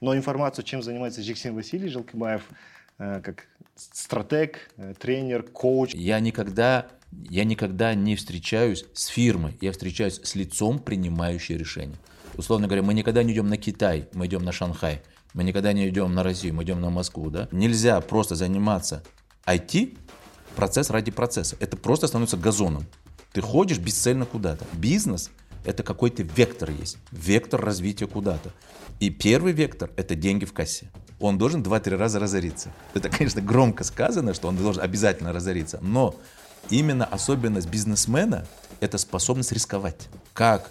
[0.00, 2.42] Но информацию, чем занимается Жексин Василий Желкибаев,
[2.98, 5.94] э, как стратег, э, тренер, коуч.
[5.94, 11.96] Я никогда, я никогда не встречаюсь с фирмой, я встречаюсь с лицом, принимающим решения.
[12.36, 15.02] Условно говоря, мы никогда не идем на Китай, мы идем на Шанхай.
[15.34, 17.30] Мы никогда не идем на Россию, мы идем на Москву.
[17.30, 17.48] Да?
[17.52, 19.02] Нельзя просто заниматься
[19.46, 19.98] IT,
[20.56, 21.56] процесс ради процесса.
[21.60, 22.86] Это просто становится газоном.
[23.32, 24.64] Ты ходишь бесцельно куда-то.
[24.72, 25.30] Бизнес–
[25.64, 26.98] это какой-то вектор есть.
[27.10, 28.52] Вектор развития куда-то.
[29.00, 30.90] И первый вектор– это деньги в кассе.
[31.20, 32.72] Он должен 2-3 раза разориться.
[32.94, 35.78] Это, конечно, громко сказано, что он должен обязательно разориться.
[35.82, 36.14] Но
[36.70, 38.46] именно особенность бизнесмена–
[38.80, 40.08] это способность рисковать.
[40.32, 40.70] Как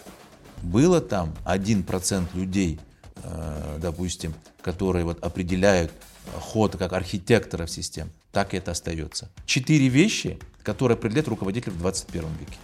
[0.62, 2.79] было там 1% людей,
[3.23, 5.91] э, допустим, которые вот определяют
[6.35, 9.29] ход как архитекторов систем, так и это остается.
[9.45, 12.57] Четыре вещи, которые определяют руководителя в 21 веке.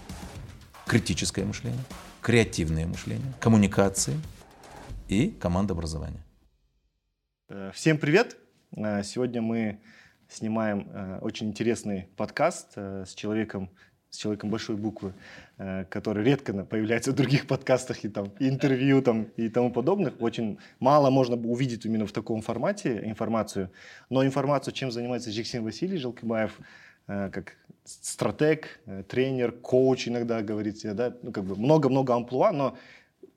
[0.85, 1.83] Критическое мышление,
[2.23, 4.13] креативное мышление, коммуникации
[5.09, 6.23] и команда образования.
[7.49, 8.37] Э, всем привет!
[8.77, 9.81] Э, сегодня мы
[10.29, 13.69] снимаем э, очень интересный подкаст с человеком,
[14.09, 15.13] с человеком большой буквы,
[15.89, 20.13] который редко появляется в других подкастах и там интервью там и тому подобных.
[20.21, 23.69] Очень мало можно увидеть именно в таком формате информацию.
[24.09, 26.57] Но информацию, чем занимается Жексин Василий Желкибаев,
[27.07, 32.77] как стратег, тренер, коуч иногда говорите, да, ну как бы много-много амплуа, но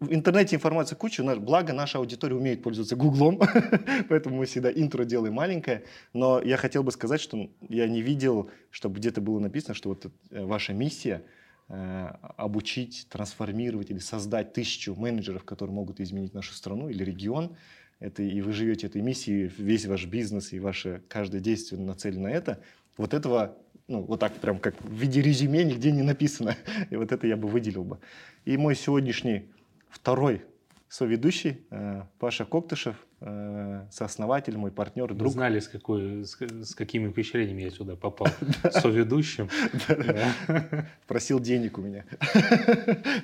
[0.01, 3.41] в интернете информация куча, благо наша аудитория умеет пользоваться Гуглом,
[4.09, 5.85] поэтому мы всегда интро делаем маленькое.
[6.13, 10.07] Но я хотел бы сказать, что я не видел, чтобы где-то было написано, что вот
[10.31, 11.23] э, ваша миссия
[11.69, 17.57] э, обучить, трансформировать или создать тысячу менеджеров, которые могут изменить нашу страну или регион.
[17.99, 22.33] Это, и вы живете этой миссией, весь ваш бизнес и ваше каждое действие нацелено на
[22.33, 22.61] это.
[22.97, 23.57] Вот этого,
[23.89, 26.57] ну, вот так прям как в виде резюме нигде не написано.
[26.91, 27.99] И вот это я бы выделил бы.
[28.45, 29.51] И мой сегодняшний
[29.89, 30.43] второй
[30.89, 35.23] соведущий э, Паша Коктышев, э, сооснователь, мой партнер, друг.
[35.23, 38.29] Вы знали, с, какой, с, с какими поощрениями я сюда попал?
[38.71, 39.49] Соведущим.
[41.07, 42.05] Просил денег у меня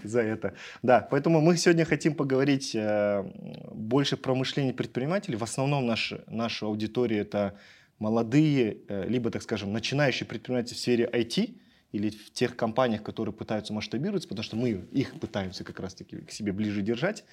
[0.03, 0.55] за это.
[0.83, 3.25] Да, поэтому мы сегодня хотим поговорить э,
[3.73, 5.37] больше про мышление предпринимателей.
[5.37, 7.55] В основном наша аудитория это
[8.03, 11.55] молодые, либо, так скажем, начинающие предприниматели в сфере IT,
[11.93, 16.31] или в тех компаниях, которые пытаются масштабироваться, потому что мы их пытаемся как раз-таки к
[16.31, 17.25] себе ближе держать.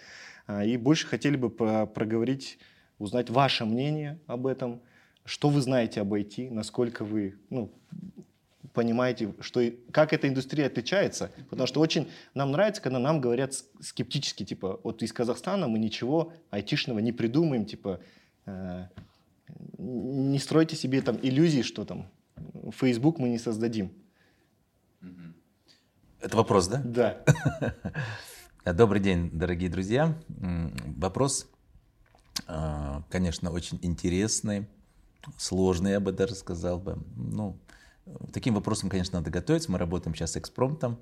[0.48, 2.60] А, и больше хотели бы проговорить,
[3.00, 4.82] узнать ваше мнение об этом,
[5.24, 7.72] что вы знаете об IT, насколько вы ну,
[8.74, 11.32] понимаете, что, как эта индустрия отличается.
[11.50, 16.34] Потому что очень нам нравится, когда нам говорят скептически, типа, вот из Казахстана мы ничего
[16.50, 18.02] айтишного не придумаем, типа,
[18.46, 18.88] э,
[19.78, 22.10] не стройте себе там иллюзий, что там
[22.72, 23.92] Facebook мы не создадим.
[26.20, 26.82] Это вопрос, да?
[26.84, 27.24] Да.
[28.74, 30.18] Добрый день, дорогие друзья.
[30.28, 31.48] Вопрос,
[32.46, 34.68] а, конечно, очень интересный,
[35.38, 36.98] сложный, я бы даже сказал бы.
[37.16, 37.58] Ну,
[38.34, 39.72] таким вопросом, конечно, надо готовиться.
[39.72, 41.00] Мы работаем сейчас с экспромтом.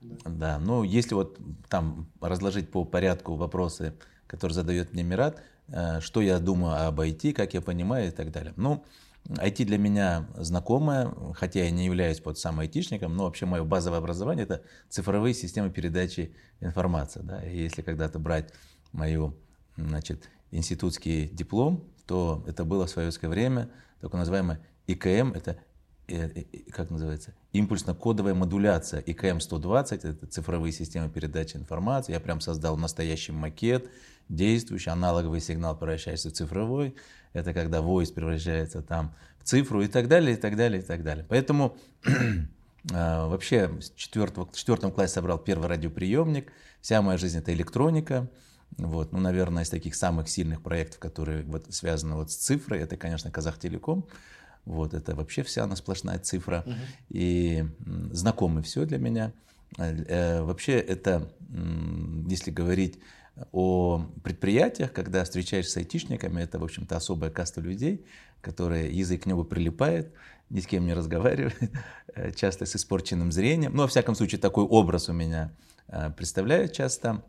[0.00, 0.16] Да.
[0.26, 3.94] да, но если вот там разложить по порядку вопросы,
[4.26, 8.54] которые задает мне Мират, что я думаю об IT, как я понимаю и так далее.
[8.56, 8.84] Ну,
[9.28, 13.98] IT для меня знакомое, хотя я не являюсь под сам айтишником, но вообще мое базовое
[13.98, 17.20] образование это цифровые системы передачи информации.
[17.22, 17.42] Да.
[17.42, 18.52] И если когда-то брать
[18.92, 19.36] мою
[19.76, 23.68] значит, институтский диплом, то это было в советское время,
[24.00, 25.56] так называемое ИКМ, это э, э,
[26.70, 32.12] как называется, импульсно-кодовая модуляция ИКМ-120, это цифровые системы передачи информации.
[32.12, 33.90] Я прям создал настоящий макет,
[34.28, 36.94] действующий, аналоговый сигнал превращается в цифровой,
[37.32, 41.02] это когда voice превращается там в цифру и так далее, и так далее, и так
[41.02, 41.26] далее.
[41.28, 41.76] Поэтому
[42.92, 48.28] а, вообще в четвертом, классе собрал первый радиоприемник, вся моя жизнь это электроника,
[48.78, 52.96] вот, ну, наверное, из таких самых сильных проектов, которые вот связаны вот с цифрой, это,
[52.96, 54.06] конечно, Казахтелеком.
[54.66, 56.64] Вот, это вообще вся она сплошная цифра.
[56.66, 56.74] Uh-huh.
[57.08, 57.64] И
[58.12, 59.32] знакомый все для меня.
[59.78, 61.30] Э, вообще это,
[62.28, 62.98] если говорить
[63.52, 68.04] о предприятиях, когда встречаешься с айтишниками, это, в общем-то, особая каста людей,
[68.40, 70.12] которые язык к небу прилипает,
[70.50, 71.56] ни с кем не разговаривает,
[72.14, 73.74] э, часто с испорченным зрением.
[73.74, 75.52] Ну, во всяком случае, такой образ у меня
[75.88, 77.22] э, представляют часто.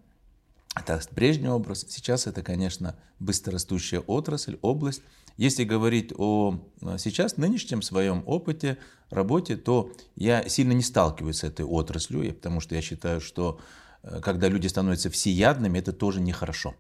[0.76, 1.86] Это прежний образ.
[1.90, 5.02] Сейчас это, конечно, быстрорастущая отрасль, область.
[5.38, 8.78] Если говорить о э, сейчас нынешнем своем опыте,
[9.10, 13.60] работе, то я сильно не сталкиваюсь с этой отраслью, потому что я считаю, что
[14.08, 16.76] Э, когда люди становятся всеядными, это тоже нехорошо.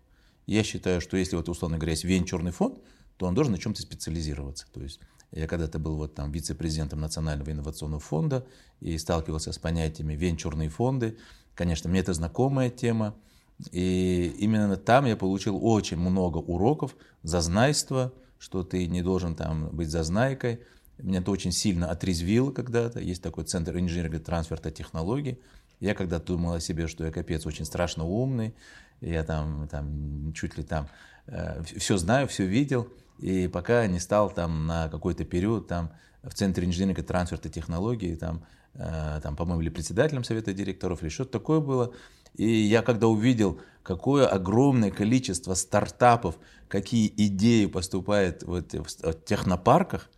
[0.45, 2.80] Я считаю, что если, вот, условно говоря, есть венчурный фонд,
[3.18, 4.68] то он должен на чем-то специализироваться.
[4.74, 5.00] То есть
[5.31, 8.45] я когда-то был вот там вице-президентом Национального инновационного фонда
[8.80, 11.18] и сталкивался с понятиями венчурные фонды.
[11.56, 13.15] Конечно, мне это знакомая тема.
[13.71, 19.89] И именно там я получил очень много уроков зазнайства, что ты не должен там быть
[19.89, 20.61] зазнайкой.
[20.97, 22.99] Меня это очень сильно отрезвило когда-то.
[22.99, 25.39] Есть такой центр инженерного трансферта технологий.
[25.79, 28.55] Я когда думал о себе, что я капец очень страшно умный,
[29.01, 30.87] я там, там чуть ли там
[31.27, 32.87] э, все знаю, все видел,
[33.19, 35.91] и пока не стал там на какой-то период там
[36.23, 38.43] в Центре инженерного трансферта технологий, там,
[38.73, 41.93] э, там по-моему, или председателем совета директоров, или что-то такое было.
[42.35, 46.37] И я когда увидел, какое огромное количество стартапов,
[46.67, 50.09] какие идеи поступают вот в технопарках,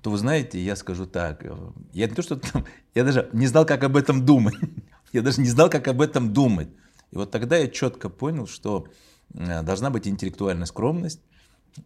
[0.00, 1.54] то вы знаете, я скажу так, э,
[1.92, 2.64] я не то, что там,
[2.94, 4.54] я даже не знал, как об этом думать.
[5.12, 6.68] Я даже не знал, как об этом думать.
[7.12, 8.88] И вот тогда я четко понял, что
[9.32, 11.20] э, должна быть интеллектуальная скромность,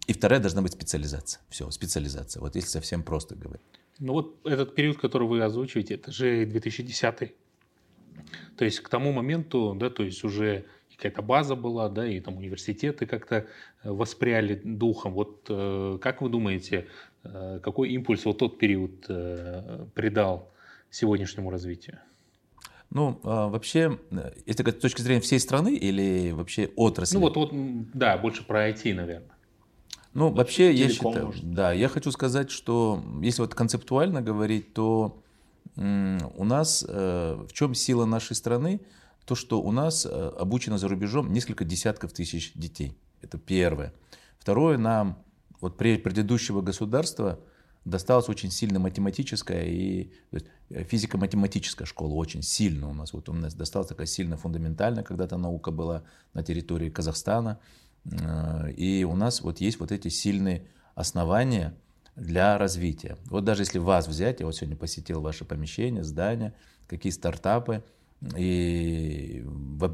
[0.06, 1.42] и вторая должна быть специализация.
[1.50, 2.40] Все, специализация.
[2.40, 3.66] Вот если совсем просто говорить.
[3.98, 7.34] Ну вот этот период, который вы озвучиваете, это же 2010
[8.56, 10.64] то есть к тому моменту, да, то есть уже
[10.98, 13.44] какая-то база была, да, и там университеты как-то э,
[13.84, 15.12] воспряли духом.
[15.12, 16.88] Вот э, как вы думаете,
[17.22, 19.06] э, какой импульс вот тот период
[19.94, 20.50] придал
[20.90, 21.98] сегодняшнему развитию?
[22.90, 23.98] Ну, а, вообще,
[24.46, 27.16] если с точки зрения всей страны или вообще отрасли?
[27.16, 27.50] Ну, вот, вот
[27.92, 29.36] да, больше про IT, наверное.
[30.14, 31.52] Ну, вообще, я считаю, может.
[31.52, 35.22] да, я хочу сказать, что если вот концептуально говорить, то
[35.76, 38.80] у нас, в чем сила нашей страны,
[39.28, 42.98] то, что у нас э, обучено за рубежом несколько десятков тысяч детей.
[43.20, 43.92] Это первое.
[44.38, 45.22] Второе, нам
[45.60, 47.38] вот при предыдущего государства
[47.84, 53.12] досталась очень сильно математическая и э, физико-математическая школа, очень сильно у нас.
[53.12, 57.60] Вот у нас досталась такая сильно фундаментальная когда-то наука была на территории Казахстана.
[58.76, 61.76] И у нас вот есть вот эти сильные основания–
[62.18, 63.16] для развития.
[63.26, 66.52] Вот даже если вас взять, я вот сегодня посетил ваше помещение, здание,
[66.86, 67.84] какие стартапы,
[68.36, 69.44] и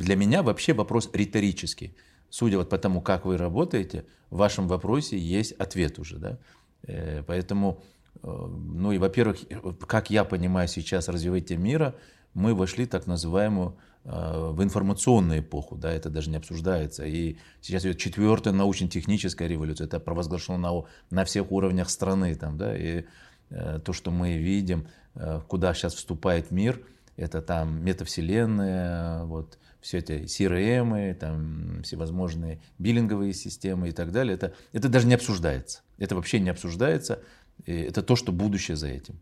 [0.00, 1.94] для меня вообще вопрос риторический.
[2.30, 6.38] Судя вот по тому, как вы работаете, в вашем вопросе есть ответ уже, да.
[6.82, 7.82] Э, поэтому,
[8.22, 9.38] э, ну и, во-первых,
[9.86, 11.94] как я понимаю сейчас развитие мира,
[12.32, 13.76] мы вошли так называемую
[14.06, 17.06] Э, в информационную эпоху, да, это даже не обсуждается.
[17.06, 22.76] И сейчас идет четвертая научно-техническая революция, это провозглашено на, на всех уровнях страны, там, да,
[22.76, 23.04] и
[23.48, 26.82] э, то, что мы видим, э, куда сейчас вступает мир,
[27.16, 34.54] это там метавселенная, вот, все эти CRM, там, всевозможные биллинговые системы и так далее, это,
[34.72, 35.82] это даже не обсуждается.
[35.98, 37.20] Это вообще не обсуждается,
[37.66, 39.18] и это то, что будущее за этим.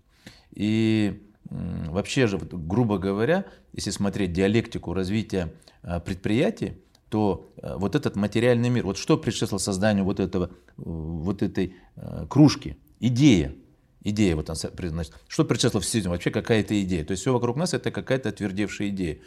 [0.53, 5.53] И Вообще же, грубо говоря, если смотреть диалектику развития
[5.83, 6.79] а, предприятий,
[7.09, 12.27] то а, вот этот материальный мир, вот что предшествовало созданию вот, этого, вот этой а,
[12.27, 12.79] кружки?
[13.01, 13.55] Идея.
[14.05, 16.11] Идея, вот, значит, что предшествовало всему?
[16.11, 17.05] Вообще какая-то идея.
[17.05, 19.19] То есть все вокруг нас это какая-то отвердевшая идея.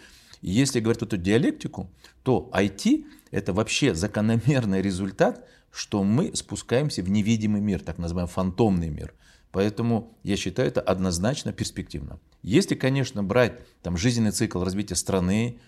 [0.41, 1.89] И если говорить эту диалектику,
[2.23, 8.89] то IT– это вообще закономерный результат, что мы спускаемся в невидимый мир, так называемый фантомный
[8.89, 9.13] мир–
[9.55, 12.19] Поэтому я считаю это однозначно перспективно.
[12.43, 15.59] Если, конечно, брать там, жизненный цикл развития страны,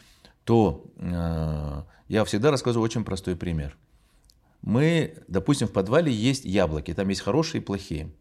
[0.44, 3.78] то э, я всегда рассказываю очень простой пример.
[4.62, 8.12] Мы, допустим, в подвале есть яблоки, там есть хорошие и плохие,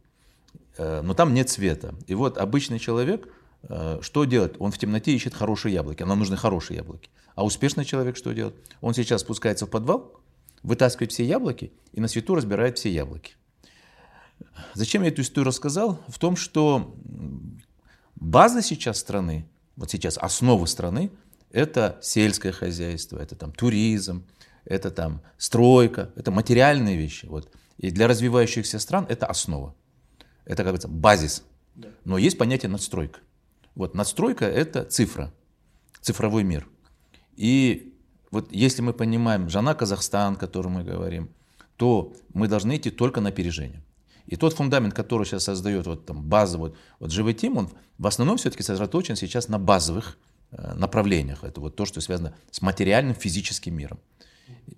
[0.79, 1.95] но там нет цвета.
[2.07, 3.29] И вот обычный человек,
[3.63, 4.57] э, что делает?
[4.59, 7.11] Он в темноте ищет хорошие яблоки, нам нужны хорошие яблоки.
[7.35, 8.57] А успешный человек что делает?
[8.81, 10.21] Он сейчас спускается в подвал,
[10.63, 13.35] вытаскивает все яблоки и на свету разбирает все яблоки.
[14.75, 16.01] Зачем я эту историю рассказал?
[16.09, 16.95] В том, что
[18.17, 19.47] база сейчас страны,
[19.77, 21.11] вот сейчас основа страны,
[21.53, 24.27] это сельское хозяйство, это там туризм,
[24.65, 27.27] это там стройка, это материальные вещи.
[27.27, 27.51] Вот.
[27.79, 29.75] И для развивающихся стран это основа.
[30.47, 31.45] Это, как говорится, базис.
[32.05, 33.21] Но есть понятие надстройка.
[33.75, 35.33] Вот надстройка– это цифра,
[36.01, 36.67] цифровой мир.
[37.37, 37.93] И
[38.31, 41.29] вот если мы понимаем Жана Казахстан, о котором мы говорим,
[41.77, 43.83] то мы должны идти только на опережение.
[44.27, 48.07] И тот фундамент, который сейчас создает вот там базовый, вот, вот живой тим, он в
[48.07, 50.19] основном все-таки сосредоточен сейчас на базовых
[50.51, 51.45] э, направлениях.
[51.45, 54.01] Это вот то, что связано с материальным физическим миром.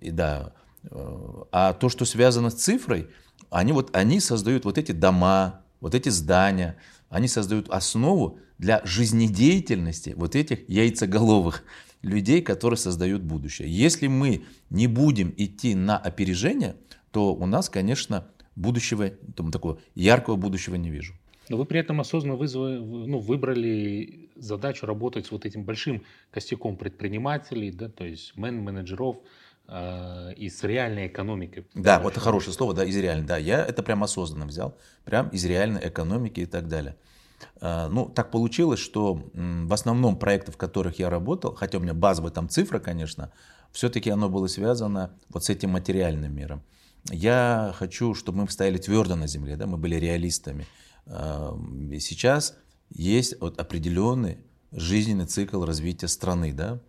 [0.01, 3.09] И да, э, а то, что связано с цифрой,
[3.49, 6.77] они вот они создают вот эти дома, вот эти здания,
[7.09, 11.63] они создают основу для жизнедеятельности вот этих яйцеголовых
[12.01, 13.69] людей, которые создают будущее.
[13.69, 16.75] Если мы не будем идти на опережение,
[17.11, 21.13] то у нас, конечно, будущего, там, такого яркого будущего не вижу.
[21.49, 26.77] Но вы при этом осознанно вызвали, ну, выбрали задачу работать с вот этим большим костяком
[26.77, 28.63] предпринимателей, да, то есть мен
[29.69, 31.65] э, из реальной экономики.
[31.73, 33.25] Да, вот это хорошее слово, да, из реальной.
[33.25, 36.95] Да, я это прям осознанно взял, прям из реальной экономики и так далее.
[37.61, 41.93] Э, ну, так получилось, что в основном проекты, в которых я работал, хотя у меня
[41.93, 43.31] базовая там цифра, конечно,
[43.71, 46.63] все-таки оно было связано вот с этим материальным миром.
[47.11, 50.67] Я хочу, чтобы мы стояли твердо на земле, да, мы были реалистами.
[51.05, 52.57] Сейчас
[52.89, 54.39] есть вот определенный
[54.71, 56.79] жизненный цикл развития страны, да,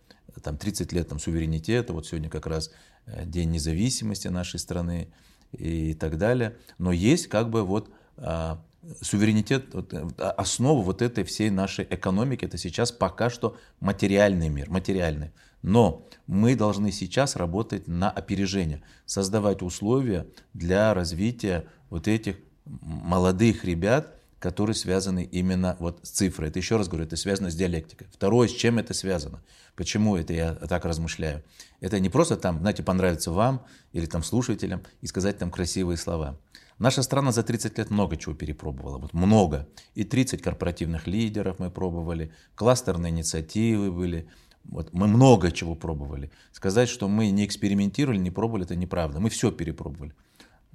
[0.42, 2.70] там 30 лет там, суверенитета, вот сегодня как раз
[3.06, 5.08] э, День независимости нашей страны
[5.52, 6.56] и так далее.
[6.78, 8.62] Но есть как бы вот а,
[9.00, 14.70] суверенитет, вот, э, основа вот этой всей нашей экономики, это сейчас пока что материальный мир,
[14.70, 15.32] материальный.
[15.62, 24.14] Но мы должны сейчас работать на опережение, создавать условия для развития вот этих молодых ребят,
[24.38, 26.48] которые связаны именно вот с цифрой.
[26.48, 28.06] Это еще раз говорю, это связано с диалектикой.
[28.10, 29.42] Второе, с чем это связано?
[29.80, 31.42] Почему это я так размышляю?
[31.80, 36.38] Это не просто там, знаете, понравится вам или там слушателям и сказать там красивые слова.
[36.78, 39.66] Наша страна за 30 лет много чего перепробовала, вот много.
[39.94, 44.28] И 30 корпоративных лидеров мы пробовали, кластерные инициативы были,
[44.64, 46.30] вот мы много чего пробовали.
[46.52, 49.18] Сказать, что мы не экспериментировали, не пробовали, это неправда.
[49.18, 50.12] Мы все перепробовали.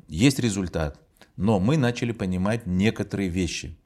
[0.08, 1.00] Есть результат.
[1.38, 3.78] Но мы начали понимать некоторые вещи.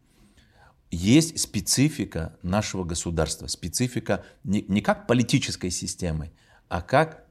[0.91, 6.31] Есть специфика нашего государства, специфика не, не как политической системы,
[6.67, 7.25] а как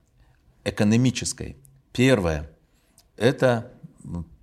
[0.65, 1.57] экономической.
[1.93, 2.51] Первое–
[3.17, 3.73] это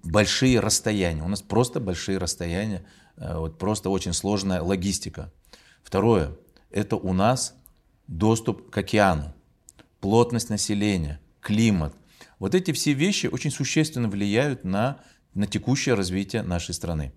[0.04, 1.24] большие расстояния.
[1.24, 5.32] У нас просто большие расстояния, э, вот просто очень сложная логистика.
[5.82, 6.36] Второе–
[6.70, 7.56] это у нас
[8.08, 9.34] доступ к океану,
[10.02, 11.96] плотность населения, климат.
[12.38, 15.00] Вот эти все вещи очень существенно влияют на
[15.36, 17.14] на текущее развитие нашей страны.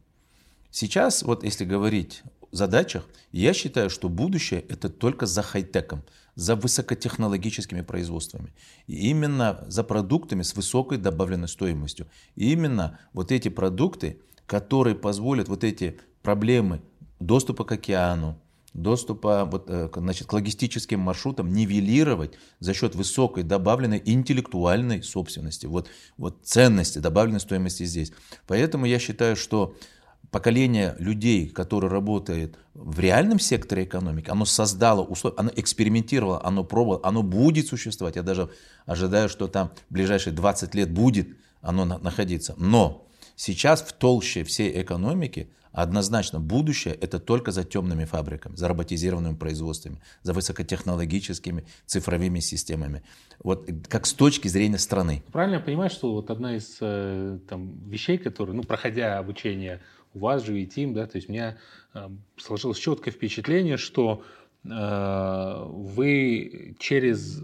[0.70, 6.54] Сейчас, вот если говорить о задачах, я считаю, что будущее это только за хай-теком, за
[6.54, 8.52] высокотехнологическими производствами.
[8.86, 12.06] И именно за продуктами с высокой добавленной стоимостью.
[12.36, 16.80] И именно вот эти продукты, которые позволят вот эти проблемы
[17.18, 18.38] доступа к океану,
[18.72, 25.88] доступа вот, э, значит, к логистическим маршрутам нивелировать за счет высокой добавленной интеллектуальной собственности, вот,
[26.16, 28.12] вот ценности, добавленной стоимости здесь.
[28.46, 29.74] Поэтому я считаю, что
[30.30, 37.00] поколение людей, которое работает в реальном секторе экономики, оно создало условия, оно экспериментировало, оно пробовало,
[37.02, 38.16] оно будет существовать.
[38.16, 38.50] Я даже
[38.86, 41.28] ожидаю, что там в ближайшие 20 лет будет
[41.60, 42.54] оно находиться.
[42.56, 43.06] Но
[43.36, 50.00] сейчас в толще всей экономики Однозначно, будущее это только за темными фабриками, за роботизированными производствами,
[50.22, 53.02] за высокотехнологическими цифровыми системами.
[53.44, 55.22] Вот как с точки зрения страны.
[55.30, 59.80] Правильно я понимаю, что вот одна из э, там, вещей, которые, ну, проходя обучение
[60.14, 61.58] у вас же и Тим, да, то есть у меня
[61.94, 64.22] э, сложилось четкое впечатление, что
[64.64, 67.42] э, вы через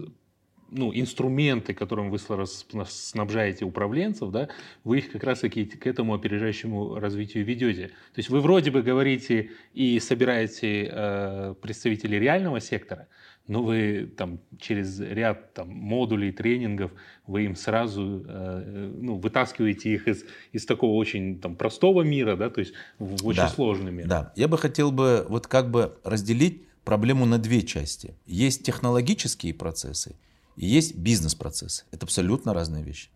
[0.69, 4.49] ну, инструменты, которым вы снабжаете управленцев, да,
[4.83, 7.87] вы их как раз таки к этому опережающему развитию ведете.
[7.87, 13.07] То есть вы вроде бы говорите и собираете э, представителей реального сектора,
[13.47, 16.91] но вы там через ряд там, модулей, тренингов,
[17.27, 22.49] вы им сразу э, ну, вытаскиваете их из, из такого очень там, простого мира, да,
[22.49, 24.07] то есть в очень да, сложный мир.
[24.07, 28.15] Да, я бы хотел бы вот как бы разделить проблему на две части.
[28.25, 30.15] Есть технологические процессы
[30.55, 31.85] и есть бизнес-процесс.
[31.91, 33.09] Это абсолютно разные вещи.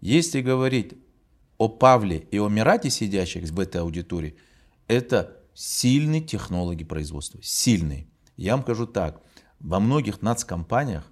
[0.00, 0.94] Если говорить
[1.56, 4.36] о Павле и о Мирате, сидящих в этой аудитории,
[4.86, 7.40] это сильные технологи производства.
[7.42, 8.06] Сильные.
[8.36, 9.20] Я вам скажу так.
[9.58, 11.04] Во многих нацкомпаниях,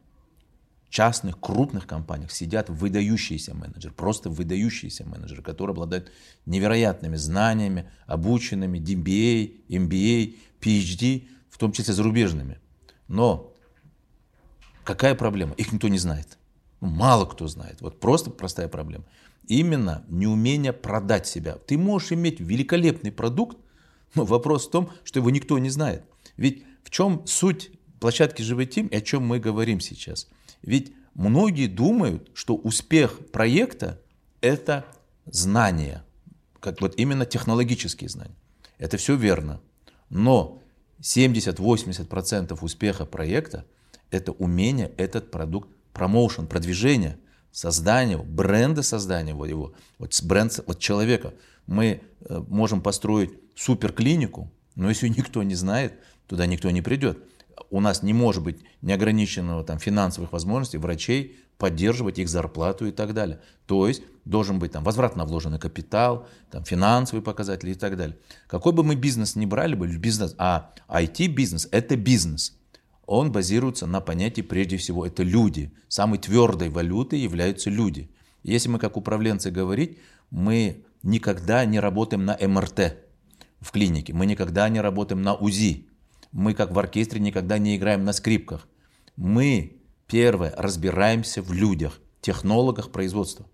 [0.89, 6.13] частных, крупных компаниях сидят выдающиеся менеджеры, просто выдающиеся менеджеры, которые обладают
[6.47, 12.61] невероятными знаниями, обученными DBA, MBA, PhD, в том числе зарубежными.
[13.09, 13.53] Но
[14.87, 15.53] Какая проблема?
[15.55, 16.39] Их никто не знает.
[16.81, 17.81] Ну, мало кто знает.
[17.81, 19.05] Вот просто простая проблема.
[19.49, 21.57] Именно неумение продать себя.
[21.67, 23.59] Ты можешь иметь великолепный продукт,
[24.15, 26.05] но вопрос в том, что его никто не знает.
[26.37, 30.29] Ведь в чем суть площадки «Живой Тим» и о чем мы говорим сейчас?
[30.63, 34.01] Ведь многие думают, что успех проекта–
[34.41, 34.85] это
[35.25, 36.05] знания,
[36.61, 38.37] как вот именно технологические знания.
[38.79, 39.61] Это все верно.
[40.11, 40.63] Но
[41.01, 43.67] 70-80% успеха проекта–
[44.11, 47.19] это умение этот продукт, промоушен, продвижение,
[47.53, 51.35] создание, бренда создания его, вот бренд вот человека.
[51.67, 55.95] Мы э, можем построить суперклинику, но если никто не знает,
[56.27, 57.19] туда никто не придет.
[57.71, 63.15] У нас не может быть неограниченного там, финансовых возможностей врачей поддерживать их зарплату и так
[63.15, 63.41] далее.
[63.67, 68.19] То есть должен быть там возврат на вложенный капитал, там, финансовые показатели и так далее.
[68.47, 72.56] Какой бы мы бизнес ни брали бы, бизнес, а IT-бизнес– это бизнес
[73.07, 75.73] он базируется на понятии прежде всего это люди.
[75.89, 78.11] Самой твердой валютой являются люди.
[78.43, 79.99] Если мы как управленцы говорить,
[80.31, 82.97] мы никогда не работаем на МРТ
[83.61, 85.87] в клинике, мы никогда не работаем на УЗИ,
[86.33, 88.69] мы как в оркестре никогда не играем на скрипках.
[89.17, 93.47] Мы Первое, разбираемся в людях, технологах производства.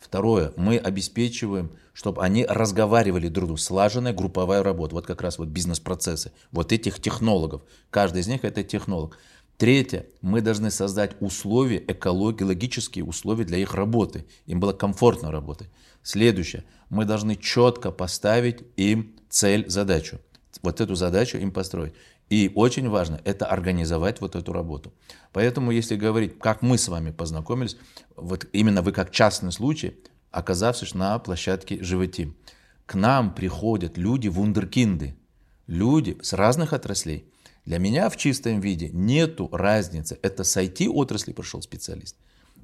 [0.00, 3.58] Второе, мы обеспечиваем, чтобы они разговаривали друг с другом.
[3.58, 4.94] Слаженная групповая работа.
[4.94, 6.32] Вот как раз вот бизнес-процессы.
[6.50, 7.62] Вот этих технологов.
[7.90, 9.18] Каждый из них это технолог.
[9.58, 14.24] Третье, мы должны создать условия, экологии, логические условия для их работы.
[14.46, 15.68] Им было комфортно работать.
[16.02, 20.18] Следующее, мы должны четко поставить им цель, задачу.
[20.62, 21.92] Вот эту задачу им построить.
[22.30, 24.94] И очень важно это организовать вот эту работу.
[25.32, 27.76] Поэтому, если говорить, как мы с вами познакомились,
[28.16, 29.96] вот именно вы как частный случай,
[30.30, 32.36] оказавшись на площадке Животим,
[32.86, 35.16] к нам приходят люди вундеркинды,
[35.66, 37.24] люди с разных отраслей.
[37.64, 42.16] Для меня в чистом виде нету разницы, это с IT отрасли пришел специалист,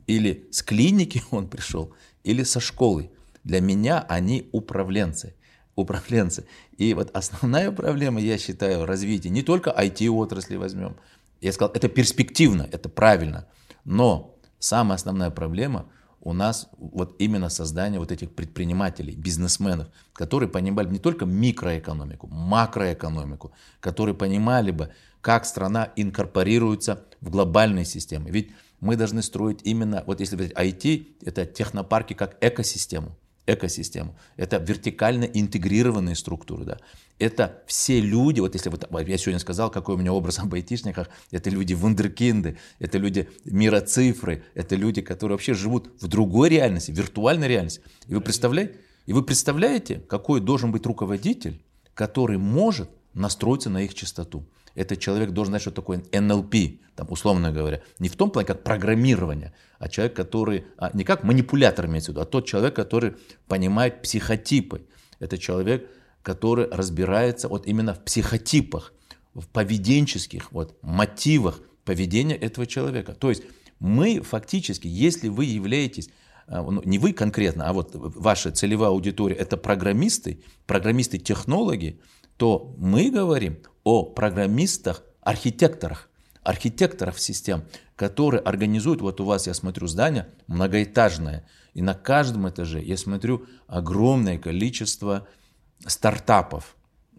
[0.07, 1.93] или с клиники он пришел,
[2.23, 3.11] или со школы.
[3.43, 5.35] Для меня они управленцы
[5.77, 6.47] управленцы.
[6.77, 10.97] И вот основная проблема, я считаю, развития не только IT-отрасли возьмем.
[11.41, 13.47] Я сказал, это перспективно, это правильно.
[13.85, 15.87] Но самая основная проблема
[16.21, 23.53] у нас вот именно создание вот этих предпринимателей, бизнесменов, которые понимали не только микроэкономику, макроэкономику,
[23.79, 24.91] которые понимали бы,
[25.21, 28.31] как страна инкорпорируется в глобальные системы.
[28.31, 34.17] Ведь мы должны строить именно, вот если говорить IT, это технопарки как экосистему экосистему.
[34.37, 36.65] Это вертикально интегрированные структуры.
[36.65, 36.79] Да.
[37.19, 41.09] Это все люди, вот если вот я сегодня сказал, какой у меня образ об айтишниках,
[41.31, 46.91] это люди вундеркинды, это люди мира цифры, это люди, которые вообще живут в другой реальности,
[46.91, 47.81] виртуальной реальности.
[48.09, 48.77] И вы представляете,
[49.07, 51.63] и вы представляете, какой должен быть руководитель,
[51.95, 54.47] который может настроиться на их частоту
[54.77, 56.55] этот человек должен знать, что такое НЛП,
[56.95, 57.83] там, условно говоря.
[57.99, 62.15] Не в том плане, как программирование, а человек, который, а не как манипулятор имеется в
[62.15, 63.17] виду, а тот человек, который
[63.49, 64.87] понимает психотипы.
[65.19, 65.91] Это человек,
[66.23, 68.93] который разбирается вот именно в психотипах,
[69.35, 73.15] в поведенческих вот, мотивах поведения этого человека.
[73.15, 73.45] То есть
[73.79, 76.11] мы фактически, если вы являетесь
[76.49, 81.99] а, ну, не вы конкретно, а вот ваша целевая аудитория, это программисты, программисты-технологи,
[82.37, 86.09] то мы говорим о программистах, архитекторах,
[86.43, 87.65] архитекторах систем,
[87.97, 93.47] которые организуют, вот у вас, я смотрю, здание многоэтажное, и на каждом этаже, я смотрю,
[93.67, 95.27] огромное количество
[95.87, 96.77] стартапов.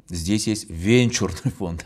[0.10, 1.86] Здесь есть венчурный фонд.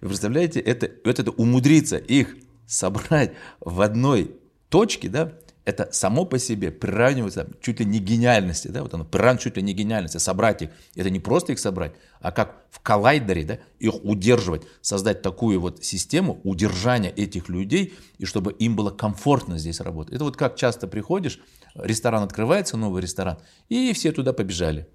[0.00, 4.36] Вы представляете, это, вот это умудриться их собрать в одной
[4.68, 5.32] точке, да,
[5.64, 9.62] это само по себе приравнивается чуть ли не гениальности, да, вот оно приравнивается чуть ли
[9.62, 14.04] не гениальности, собрать их, это не просто их собрать, а как в коллайдере, да, их
[14.04, 20.14] удерживать, создать такую вот систему удержания этих людей, и чтобы им было комфортно здесь работать.
[20.14, 21.38] Это вот как часто приходишь,
[21.74, 24.88] ресторан открывается, новый ресторан, и все туда побежали.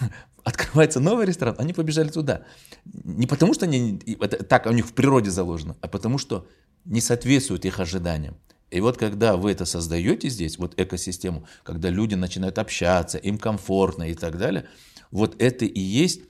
[0.44, 2.42] Открывается новый ресторан, они побежали туда.
[2.84, 6.48] Не потому что они, это так у них в природе заложено, а потому что
[6.84, 8.36] не соответствует их ожиданиям.
[8.72, 14.04] И вот когда вы это создаете здесь, вот экосистему, когда люди начинают общаться, им комфортно
[14.04, 14.64] и так далее,
[15.10, 16.22] вот это и есть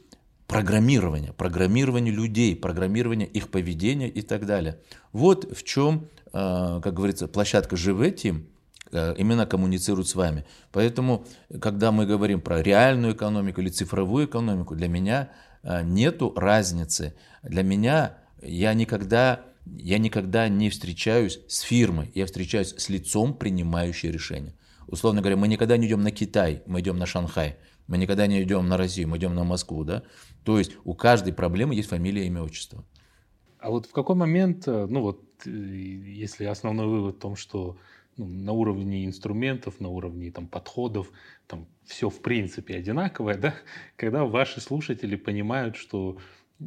[0.48, 4.81] программирование, программирование людей, программирование их поведения и так далее.
[5.12, 8.48] Вот в чем, а, как говорится, площадка «Живе Тим»
[8.90, 10.44] а, именно коммуницирует с вами.
[10.72, 11.24] Поэтому,
[11.61, 15.31] когда мы говорим про реальную экономику или цифровую экономику, для меня
[15.62, 17.14] а, нету разницы.
[17.44, 24.11] Для меня я никогда я никогда не встречаюсь с фирмой, я встречаюсь с лицом, принимающим
[24.11, 24.55] решения.
[24.87, 27.57] Условно говоря, мы никогда не идем на Китай, мы идем на Шанхай.
[27.87, 29.85] Мы никогда не идем на Россию, мы идем на Москву.
[29.85, 30.03] Да?
[30.44, 32.85] То есть у каждой проблемы есть фамилия, имя, отчество.
[33.59, 37.77] А вот в какой момент, э, ну вот, э, если основной вывод в том, что
[38.16, 41.11] ну, на уровне инструментов, на уровне там, подходов,
[41.46, 43.55] там все в принципе одинаковое, да,
[43.96, 46.18] когда ваши слушатели понимают, что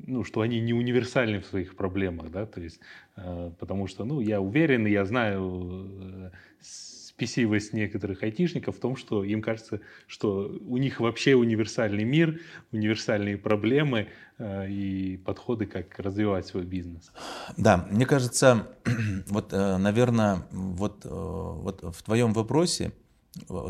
[0.08, 2.80] ну, что они не универсальны в своих проблемах, да, то есть,
[3.16, 6.32] э, потому что, ну, я уверен, и я знаю э,
[6.62, 12.40] спесивость некоторых айтишников в том, что им кажется, что у них вообще универсальный мир,
[12.72, 17.12] универсальные проблемы э, и подходы, как развивать свой бизнес.
[17.58, 18.68] Да, мне кажется,
[19.28, 22.92] вот, наверное, вот, вот в твоем вопросе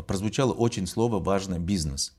[0.06, 2.15] прозвучало очень слово важное «бизнес».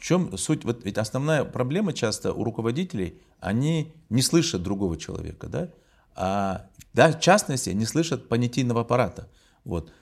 [0.00, 0.64] В чем суть?
[0.64, 5.68] Вот ведь основная проблема часто у руководителей, они не слышат другого человека, да?
[6.14, 9.28] А да, в частности, не слышат понятийного аппарата.
[9.62, 9.92] Вот.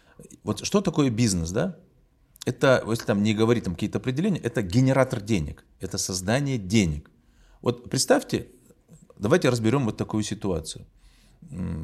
[0.44, 1.76] вот что такое бизнес, да?
[2.46, 7.10] Это, если там не говорить там какие-то определения, это генератор денег, это создание денег.
[7.60, 8.46] Вот представьте,
[9.18, 10.86] давайте разберем вот такую ситуацию.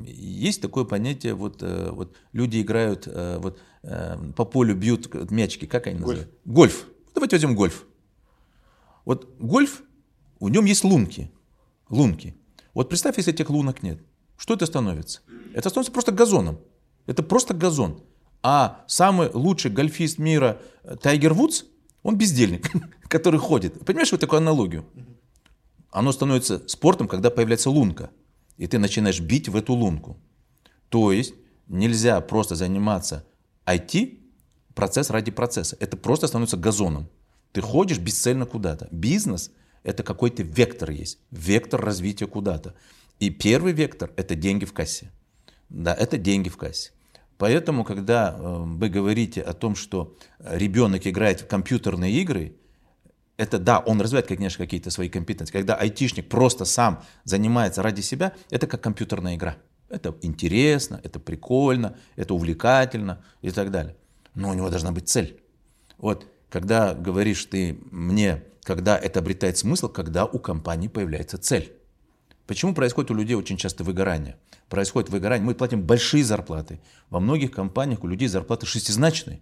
[0.07, 5.67] Есть такое понятие, вот, э, вот люди играют, э, вот, э, по полю бьют мячики,
[5.67, 6.31] как они называют?
[6.45, 6.87] Гольф.
[7.13, 7.85] Давайте возьмем гольф.
[9.05, 9.83] Вот гольф,
[10.41, 11.31] в нем есть лунки.
[11.89, 12.35] Лунки.
[12.73, 14.01] Вот представь, если этих лунок нет.
[14.37, 15.21] Что это становится?
[15.55, 16.59] Это становится просто газоном.
[17.07, 18.03] Это просто газон.
[18.43, 21.65] А самый лучший гольфист мира э, Тайгер Вудс,
[22.03, 22.71] он бездельник,
[23.09, 23.85] который ходит.
[23.85, 24.85] Понимаешь вот такую аналогию?
[25.91, 28.11] Оно становится спортом, когда появляется лунка.
[28.57, 30.19] И ты начинаешь бить в эту лунку.
[30.89, 31.35] То есть
[31.69, 33.25] нельзя просто заниматься
[33.67, 34.19] IT,
[34.75, 35.77] процесс ради процесса.
[35.81, 37.09] Это просто становится газоном.
[37.55, 38.89] Ты ходишь бесцельно куда-то.
[38.91, 39.53] Бизнес–
[39.85, 41.21] это какой-то вектор есть.
[41.31, 42.75] Вектор развития куда-то.
[43.21, 45.13] И первый вектор– это деньги в кассе.
[45.69, 46.91] Да, это деньги в кассе.
[47.39, 52.57] Поэтому, когда э, вы говорите о том, что ребенок играет в компьютерные игры,
[53.37, 55.53] это да, он развивает, конечно, какие-то свои компетенции.
[55.53, 59.59] Когда айтишник просто сам занимается ради себя, это как компьютерная игра.
[59.89, 63.95] Это интересно, это прикольно, это увлекательно и так далее.
[64.35, 65.41] Но у него должна быть цель.
[65.99, 71.73] Вот, когда говоришь ты мне, когда это обретает смысл, когда у компании появляется цель.
[72.47, 74.37] Почему происходит у людей очень часто выгорание?
[74.69, 75.45] Происходит выгорание.
[75.45, 76.81] Мы платим большие зарплаты.
[77.11, 79.41] Во многих компаниях у людей зарплаты шестизначные.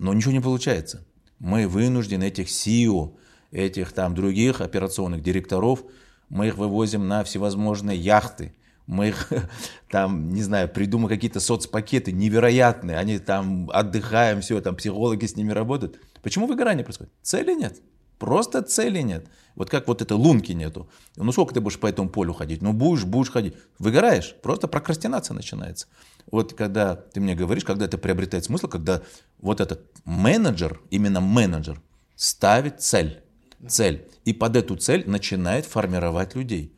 [0.00, 1.06] Но ничего не получается.
[1.38, 3.14] Мы вынуждены этих CEO,
[3.52, 5.84] этих там других операционных директоров,
[6.30, 8.56] мы их вывозим на всевозможные яхты.
[8.86, 9.32] Мы их
[9.90, 12.98] там, не знаю, придумаем какие-то соцпакеты невероятные.
[12.98, 15.98] Они там отдыхаем, все, там психологи с ними работают.
[16.22, 17.12] Почему выгорание происходит?
[17.22, 17.80] Цели нет.
[18.18, 19.26] Просто цели нет.
[19.54, 20.88] Вот как вот этой лунки нету.
[21.16, 22.62] Ну сколько ты будешь по этому полю ходить?
[22.62, 23.54] Ну будешь, будешь ходить.
[23.78, 25.86] Выгораешь, просто прокрастинация начинается.
[26.30, 29.02] Вот когда ты мне говоришь, когда это приобретает смысл, когда
[29.40, 31.80] вот этот менеджер, именно менеджер,
[32.16, 33.22] ставит цель.
[33.66, 34.08] Цель.
[34.24, 36.73] И под эту цель начинает формировать людей.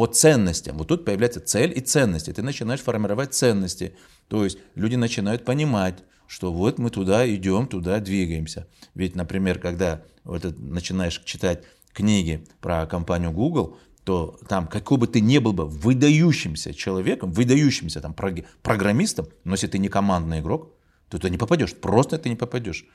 [0.00, 0.78] По ценностям.
[0.78, 2.32] Вот тут появляется цель и ценности.
[2.32, 3.94] Ты начинаешь формировать ценности.
[4.28, 8.66] То есть люди начинают понимать, что вот мы туда идем, туда двигаемся.
[8.94, 15.20] Ведь, например, когда вот начинаешь читать книги про компанию Google, то там, какой бы ты
[15.20, 20.72] ни был бы выдающимся человеком, выдающимся там программистом, но если ты не командный игрок,
[21.10, 22.86] то ты не попадешь, просто ты не попадешь.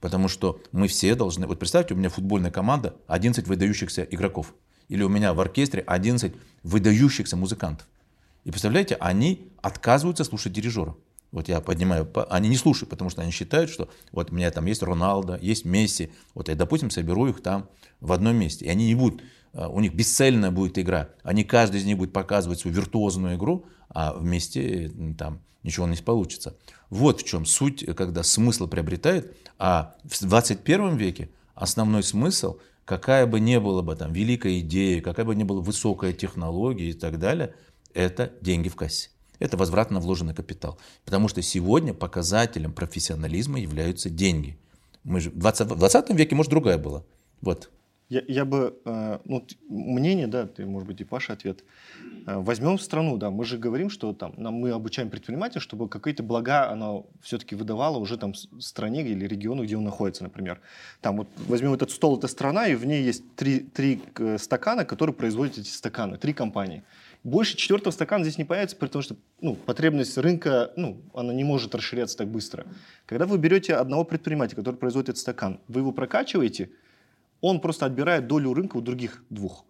[0.00, 1.46] Потому что мы все должны...
[1.46, 4.54] Вот представьте, у меня футбольная команда, 11 выдающихся игроков.
[4.88, 7.86] Или у меня в оркестре 11 выдающихся музыкантов.
[8.44, 10.96] И представляете, они отказываются слушать дирижера.
[11.30, 14.64] Вот я поднимаю, они не слушают, потому что они считают, что вот у меня там
[14.64, 17.68] есть Роналдо, есть Месси, вот я, допустим, соберу их там
[18.00, 19.22] в одном месте, и они не будут,
[19.52, 23.66] а, у них бесцельная будет игра, они каждый из них будет показывать свою виртуозную игру,
[23.90, 26.56] а вместе там ничего не получится.
[26.88, 32.56] Вот в чем суть, когда смысл приобретает, а в 21 веке основной смысл,
[32.88, 36.92] какая бы ни была бы там великая идея, какая бы ни была высокая технология и
[36.94, 37.54] так далее,
[37.92, 39.10] это деньги в кассе.
[39.38, 40.78] Это возврат на вложенный капитал.
[41.04, 44.58] Потому что сегодня показателем профессионализма являются деньги.
[45.04, 47.04] Мы же в 20, 20 веке, может, другая была.
[47.42, 47.70] Вот.
[48.08, 51.62] Я, я бы, э, ну, мнение, да, ты, может быть, и Паша ответ.
[52.26, 56.22] Э, возьмем страну, да, мы же говорим, что там нам, мы обучаем предпринимателя, чтобы какие-то
[56.22, 60.60] блага она все-таки выдавала уже там стране или региону, где он находится, например.
[61.02, 64.00] Там вот возьмем этот стол, это страна, и в ней есть три, три
[64.38, 66.84] стакана, которые производят эти стаканы, три компании.
[67.24, 71.74] Больше четвертого стакана здесь не появится, потому что ну, потребность рынка, ну, она не может
[71.74, 72.66] расширяться так быстро.
[73.04, 76.70] Когда вы берете одного предпринимателя, который производит этот стакан, вы его прокачиваете,
[77.40, 79.64] он просто отбирает долю рынка у других двух.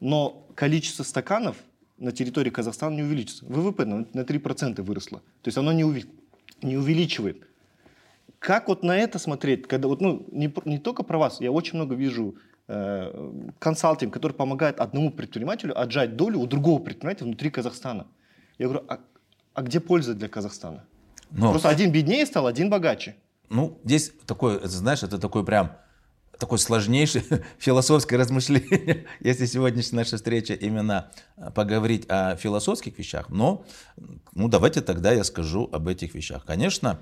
[0.00, 1.56] Но количество стаканов
[1.98, 3.44] на территории Казахстана не увеличится.
[3.46, 5.18] ВВП на 3% выросло.
[5.42, 6.08] То есть оно не, уви-
[6.62, 7.46] не увеличивает.
[8.38, 11.76] Как вот на это смотреть, когда вот, ну, не, не только про вас, я очень
[11.76, 12.34] много вижу
[12.68, 18.06] Э, консалтинг, который помогает одному предпринимателю отжать долю у другого предпринимателя внутри Казахстана.
[18.56, 19.00] Я говорю, а,
[19.52, 20.84] а где польза для Казахстана?
[21.32, 23.16] Но, Просто один беднее стал, один богаче.
[23.50, 25.72] Ну, здесь такое, знаешь, это такой прям
[26.42, 27.24] такое сложнейшее
[27.58, 33.28] философское размышление, если сегодняшняя наша встреча именно э, поговорить о философских вещах.
[33.28, 33.64] Но,
[34.34, 36.44] ну, давайте тогда я скажу об этих вещах.
[36.44, 37.00] Конечно,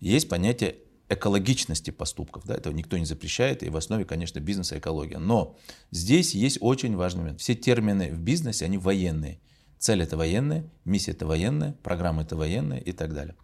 [0.00, 0.76] есть понятие
[1.08, 2.44] экологичности поступков.
[2.46, 5.18] Да, этого никто не запрещает, и в основе, конечно, бизнеса экология.
[5.18, 5.56] Но
[5.90, 7.40] здесь есть очень важный момент.
[7.40, 9.40] Все термины в бизнесе, они военные.
[9.78, 13.34] Цель это военная, миссия это военная, программа это военная и так далее.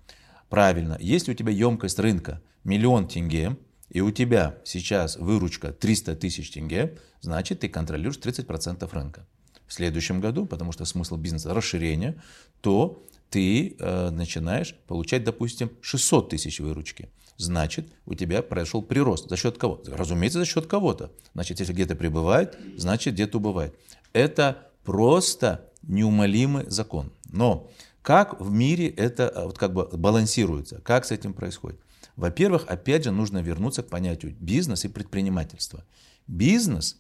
[0.49, 3.57] Правильно, если у тебя емкость рынка миллион тенге,
[3.95, 9.27] и у тебя сейчас выручка 300 тысяч тенге, значит ты контролируешь 30% рынка.
[9.67, 12.21] В следующем году, потому что смысл бизнеса расширение,
[12.61, 19.29] то ты э, начинаешь получать, допустим, 600 тысяч выручки значит, у тебя произошел прирост.
[19.29, 19.83] За счет кого?
[19.87, 21.11] Разумеется, за счет кого-то.
[21.35, 23.75] Значит, если где-то прибывает, значит, где-то убывает.
[24.13, 27.13] Это просто неумолимый закон.
[27.31, 27.71] Но
[28.03, 30.81] как в мире это а, вот как бы балансируется?
[30.83, 31.81] Как с этим происходит?
[32.17, 35.85] Во-первых, опять же, нужно вернуться к понятию бизнес и предпринимательство.
[36.27, 36.97] Бизнес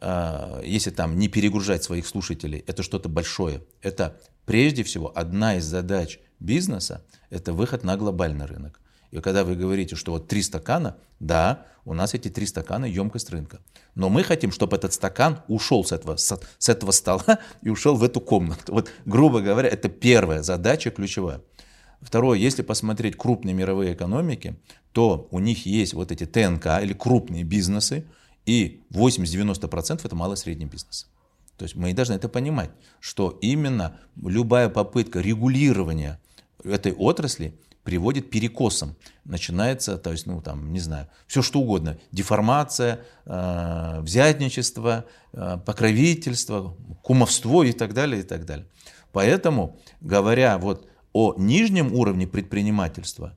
[0.00, 3.62] э, если там не перегружать своих слушателей, это что-то большое.
[3.82, 8.80] Это прежде всего одна из задач бизнеса– это выход на глобальный рынок.
[9.10, 13.30] И когда вы говорите, что вот три стакана, да, у нас эти три стакана емкость
[13.30, 13.60] рынка.
[13.94, 17.96] Но мы хотим, чтобы этот стакан ушел с этого, с, с этого стола и ушел
[17.96, 18.72] в эту комнату.
[18.72, 21.40] Вот, грубо говоря, это первая задача ключевая.
[22.00, 24.56] Второе, если посмотреть крупные мировые экономики,
[24.92, 28.04] то у них есть вот эти ТНК или крупные бизнесы,
[28.46, 31.08] и 80-90% это малый и средний бизнес.
[31.56, 36.18] То есть мы должны это понимать, что именно любая попытка регулирования
[36.64, 38.96] этой отрасли приводит к перекосам.
[39.24, 41.98] Начинается, то есть, ну там, не знаю, все что угодно.
[42.12, 48.66] Деформация, э, взятничество, э, покровительство, кумовство и так далее, и так далее.
[49.12, 53.36] Поэтому, говоря вот о нижнем уровне предпринимательства,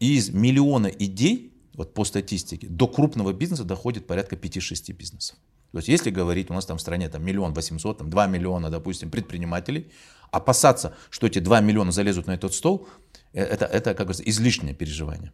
[0.00, 5.36] из миллиона идей, вот по статистике, до крупного бизнеса доходит порядка 5-6 бизнесов.
[5.72, 8.70] То есть если говорить, у нас там в стране там миллион восемьсот, там 2 миллиона,
[8.70, 9.90] допустим, предпринимателей,
[10.30, 12.86] опасаться, что эти 2 миллиона залезут на этот стол,
[13.32, 15.32] э, это, это как говорится, излишнее переживание.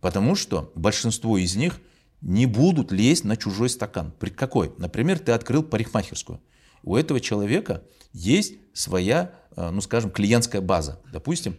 [0.00, 1.80] Потому что большинство из них
[2.20, 4.12] не будут лезть на чужой стакан.
[4.18, 4.72] При какой?
[4.78, 6.40] Например, ты открыл парикмахерскую.
[6.84, 11.00] У этого человека есть своя, э, ну скажем, клиентская база.
[11.12, 11.56] Допустим,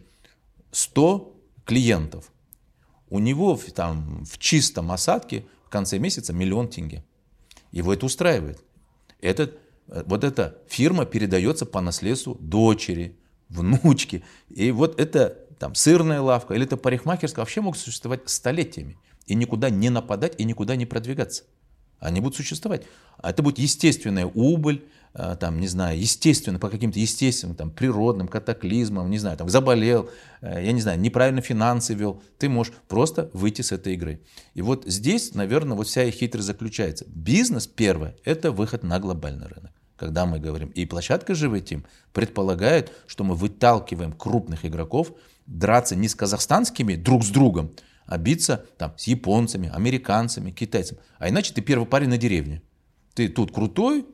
[0.70, 2.32] 100 клиентов.
[3.08, 7.04] У него там в чистом осадке в конце месяца миллион тенге.
[7.70, 8.62] Его это устраивает.
[9.20, 14.22] Этот, э, вот эта фирма передается по наследству дочери, внучке.
[14.48, 18.98] И вот это там сырная лавка или это парикмахерская вообще могут существовать столетиями.
[19.26, 21.44] И никуда не нападать, и никуда не продвигаться.
[22.00, 22.82] Они будут существовать.
[23.18, 24.84] А это будет естественная убыль,
[25.36, 30.08] там, не знаю, естественно, по каким-то естественным, там, природным катаклизмам, не знаю, там, заболел,
[30.40, 34.22] э, я не знаю, неправильно финансы вел, ты можешь просто выйти с этой игры.
[34.54, 37.04] И вот здесь, наверное, вот вся их хитрость заключается.
[37.08, 40.70] Бизнес, первое, это выход на глобальный рынок когда мы говорим.
[40.70, 45.12] И площадка «Живый Тим» предполагает, что мы выталкиваем крупных игроков
[45.46, 47.70] драться не с казахстанскими друг с другом,
[48.06, 51.00] а биться там, с японцами, американцами, китайцами.
[51.18, 52.62] А иначе ты первый парень на деревне
[53.14, 54.06] ты тут крутой,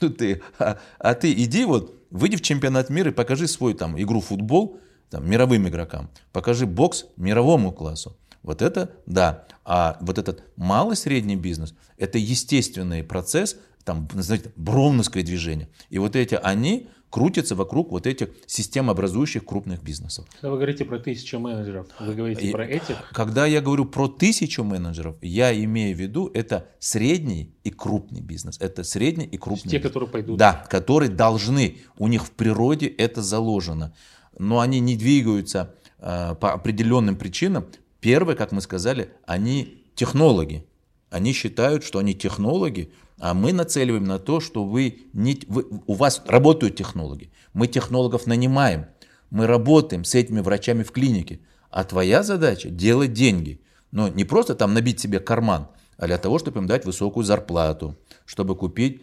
[0.00, 4.00] тут ты, а, а ты иди вот, выйди в чемпионат мира и покажи свою там
[4.00, 4.80] игру в футбол
[5.10, 8.16] там, мировым игрокам, покажи бокс мировому классу.
[8.42, 9.44] Вот это да.
[9.64, 15.68] А вот этот малый средний бизнес, это естественный процесс, там, знаете, броуновское движение.
[15.90, 20.26] И вот эти, они крутятся вокруг вот этих системообразующих крупных бизнесов.
[20.32, 23.10] Когда вы говорите про тысячу менеджеров, вы говорите и, про этих?
[23.12, 28.58] Когда я говорю про тысячу менеджеров, я имею в виду это средний и крупный бизнес.
[28.60, 29.92] Это средний и крупный Те, бизнес.
[29.92, 30.38] которые пойдут.
[30.38, 33.94] Да, которые должны, у них в природе это заложено.
[34.38, 37.66] Но они не двигаются э, по определенным причинам.
[38.00, 40.66] Первое, как мы сказали, они технологи.
[41.10, 45.94] Они считают, что они технологи, а мы нацеливаем на то, что вы не, вы, у
[45.94, 47.30] вас работают технологи.
[47.54, 48.86] Мы технологов нанимаем.
[49.30, 51.40] Мы работаем с этими врачами в клинике.
[51.70, 53.60] А твоя задача делать деньги.
[53.90, 57.96] Но не просто там набить себе карман, а для того, чтобы им дать высокую зарплату,
[58.26, 59.02] чтобы купить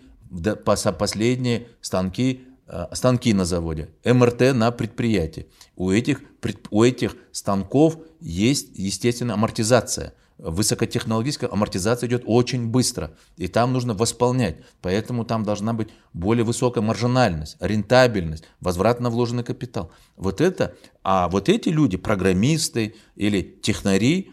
[0.63, 5.47] последние станки, э, станки на заводе, МРТ на предприятии.
[5.75, 6.21] У этих,
[6.69, 14.57] у этих станков есть, естественно, амортизация– высокотехнологическая амортизация идет очень быстро, и там нужно восполнять.
[14.81, 19.91] Поэтому там должна быть более высокая маржинальность, рентабельность, возврат на вложенный капитал.
[20.17, 24.31] Вот это, а вот эти люди, программисты или технари,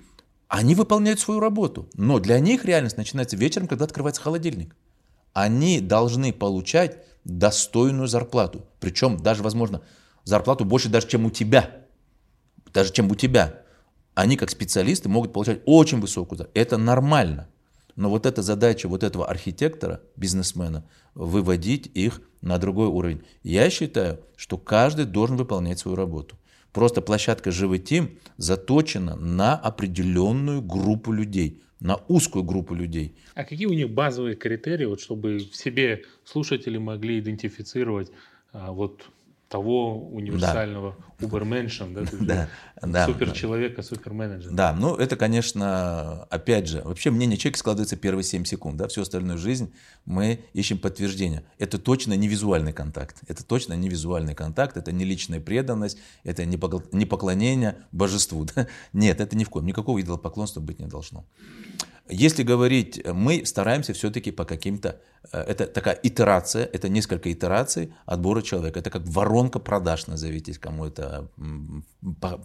[0.48, 1.88] они выполняют свою работу.
[1.94, 4.74] Но для них реальность начинается вечером, когда открывается холодильник.
[5.32, 8.66] Они должны получать достойную зарплату.
[8.80, 9.82] Причем даже, возможно,
[10.24, 11.86] зарплату больше даже, чем у тебя.
[12.72, 13.59] Даже чем у тебя
[14.20, 16.58] они как специалисты могут получать очень высокую зарплату.
[16.58, 17.48] Это нормально.
[17.96, 23.22] Но вот эта задача вот этого архитектора, бизнесмена, выводить их на другой уровень.
[23.42, 26.36] Я считаю, что каждый должен выполнять свою работу.
[26.72, 33.16] Просто площадка «Живый Тим» заточена на определенную группу людей, на узкую группу людей.
[33.34, 38.12] А какие у них базовые критерии, вот, чтобы в себе слушатели могли идентифицировать
[38.52, 39.02] а, вот
[39.50, 41.26] того универсального да.
[41.26, 42.48] уберменшен, да, да,
[42.80, 44.52] да, суперчеловека, суперменеджера.
[44.52, 49.02] Да, ну это, конечно, опять же, вообще мнение человека складывается первые 7 секунд, да, всю
[49.02, 51.42] остальную жизнь мы ищем подтверждение.
[51.58, 56.44] Это точно не визуальный контакт, это точно не визуальный контакт, это не личная преданность, это
[56.44, 58.68] не поклонение божеству, да?
[58.92, 61.24] нет, это ни в коем, никакого идолопоклонства быть не должно.
[62.10, 65.00] Если говорить, мы стараемся все-таки по каким-то,
[65.32, 68.80] э, это такая итерация, это несколько итераций отбора человека.
[68.80, 71.28] Это как воронка продаж, назовите, кому это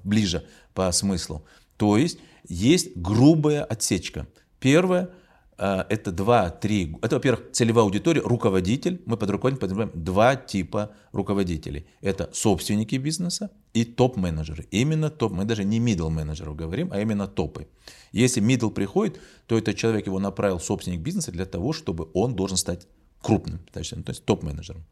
[0.03, 1.45] ближе по смыслу.
[1.77, 4.27] То есть есть грубая отсечка.
[4.59, 5.09] Первое,
[5.57, 11.87] э, это 2-3, это, во-первых, целевая аудитория, руководитель, мы под руководителем подразумеваем два типа руководителей.
[12.01, 14.65] Это собственники бизнеса и топ-менеджеры.
[14.71, 17.67] Именно топ, мы даже не middle менеджеров говорим, а именно топы.
[18.13, 22.57] Если middle приходит, то этот человек его направил собственник бизнеса для того, чтобы он должен
[22.57, 22.87] стать
[23.21, 24.85] крупным, то есть топ-менеджером.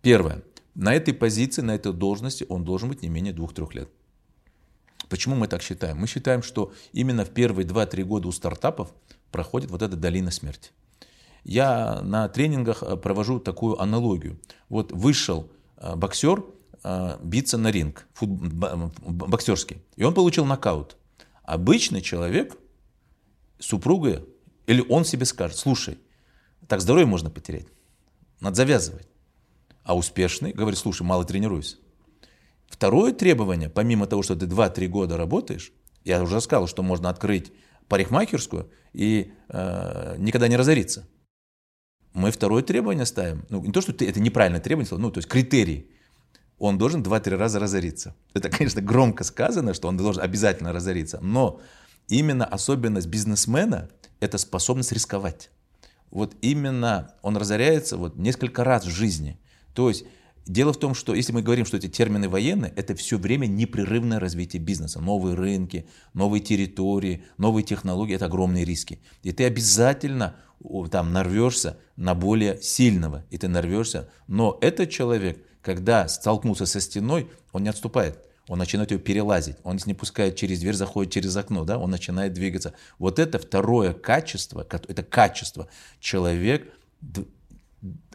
[0.00, 0.42] Первое.
[0.74, 3.90] На этой позиции, на этой должности он должен быть не менее двух-трех лет.
[5.10, 5.98] Почему мы так считаем?
[5.98, 8.94] Мы считаем, что именно в первые 2-3 года у стартапов
[9.30, 10.70] проходит вот эта долина смерти.
[11.44, 14.40] Я на тренингах э, провожу такую аналогию.
[14.70, 16.42] Вот вышел э, боксер
[17.22, 20.96] биться на ринг, боксерский, и он получил нокаут.
[21.44, 22.56] Обычный человек,
[23.58, 24.24] супруга,
[24.66, 25.98] или он себе скажет, слушай,
[26.68, 27.66] так здоровье можно потерять,
[28.40, 29.08] надо завязывать.
[29.84, 31.78] А успешный говорит, слушай, мало тренируюсь.
[32.68, 35.72] Второе требование, помимо того, что ты 2-3 года работаешь,
[36.04, 37.52] я уже сказал, что можно открыть
[37.88, 41.06] парикмахерскую и э, никогда не разориться.
[42.14, 43.44] Мы второе требование ставим.
[43.48, 45.90] Ну, не то, что ты, это неправильное требование, ну, то есть критерий.
[46.62, 48.14] Он должен 2-3 раза разориться.
[48.34, 51.18] Это, конечно, громко сказано, что он должен обязательно разориться.
[51.20, 51.60] Но
[52.06, 55.50] именно особенность бизнесмена– это способность рисковать.
[56.12, 59.40] Вот именно он разоряется вот несколько раз в жизни.
[59.74, 60.04] То есть
[60.46, 64.18] Дело в том, что если мы говорим, что эти термины военные, это все время непрерывное
[64.18, 65.00] развитие бизнеса.
[65.00, 68.98] Новые рынки, новые территории, новые технологии– это огромные риски.
[69.22, 70.34] И ты обязательно
[70.90, 74.08] там нарвешься на более сильного, и ты нарвешься.
[74.26, 78.18] Но этот человек, когда столкнулся со стеной, он не отступает.
[78.48, 82.32] Он начинает ее перелазить, он не пускает через дверь, заходит через окно, да, он начинает
[82.32, 82.74] двигаться.
[82.98, 85.68] Вот это второе качество, это качество.
[86.00, 86.68] Человек,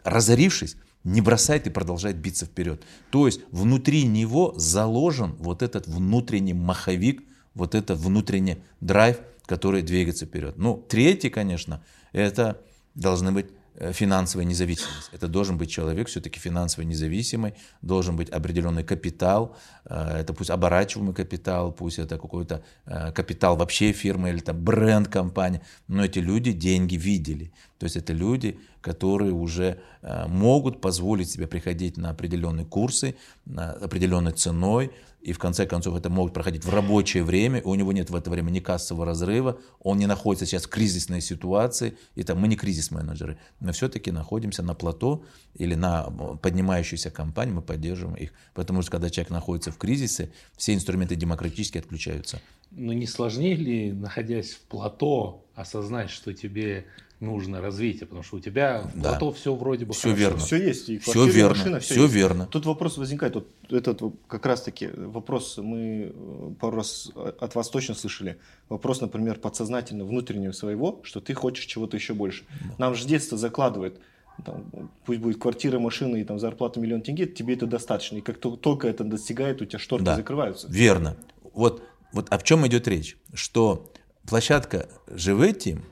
[0.04, 2.82] разорившись, не бросает и продолжает биться вперед.
[3.10, 7.22] То есть внутри него заложен вот этот внутренний маховик,
[7.54, 10.58] вот этот внутренний драйв, который двигается вперед.
[10.58, 11.82] Ну, третий, конечно,
[12.12, 12.60] это
[12.94, 13.46] должны быть
[13.92, 15.10] финансовая независимость.
[15.12, 21.14] Это должен быть человек все-таки финансово независимый, должен быть определенный капитал, э, это пусть оборачиваемый
[21.14, 26.52] капитал, пусть это какой-то э, капитал вообще фирмы или там бренд компании, но эти люди
[26.52, 27.52] деньги видели.
[27.78, 29.80] То есть это люди, которые уже
[30.26, 33.14] могут позволить себе приходить на определенные курсы,
[33.44, 34.90] на определенной ценой,
[35.28, 38.30] и в конце концов это могут проходить в рабочее время, у него нет в это
[38.30, 42.56] время ни кассового разрыва, он не находится сейчас в кризисной ситуации, и там мы не
[42.56, 45.22] кризис-менеджеры, мы все-таки находимся на плато
[45.54, 46.04] или на
[46.40, 51.76] поднимающейся компании, мы поддерживаем их, потому что когда человек находится в кризисе, все инструменты демократически
[51.76, 52.40] отключаются.
[52.70, 56.86] Но не сложнее ли, находясь в плато, осознать, что тебе
[57.20, 59.10] нужно развитие, потому что у тебя в да.
[59.10, 60.20] плато все вроде бы все хорошо.
[60.20, 60.38] верно.
[60.38, 62.14] Все есть, и все верно, машина, все, все есть.
[62.14, 62.46] верно.
[62.46, 67.94] Тут вопрос возникает, вот этот как раз-таки вопрос мы э, пару раз от вас точно
[67.94, 68.38] слышали.
[68.68, 72.44] Вопрос, например, подсознательно внутреннего своего, что ты хочешь чего-то еще больше.
[72.60, 72.74] Да.
[72.78, 73.98] Нам же детство закладывает,
[74.44, 78.18] там, пусть будет квартира, машина и там зарплата миллион тенге, тебе это достаточно.
[78.18, 80.14] И как только это достигает, у тебя шторы да.
[80.14, 80.68] закрываются.
[80.70, 81.16] Верно.
[81.52, 83.16] Вот, вот о чем идет речь?
[83.34, 83.90] Что
[84.28, 85.84] площадка «Живы Тим»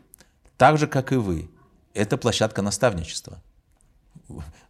[0.57, 1.51] так же, как и вы.
[1.95, 3.43] Это площадка наставничества.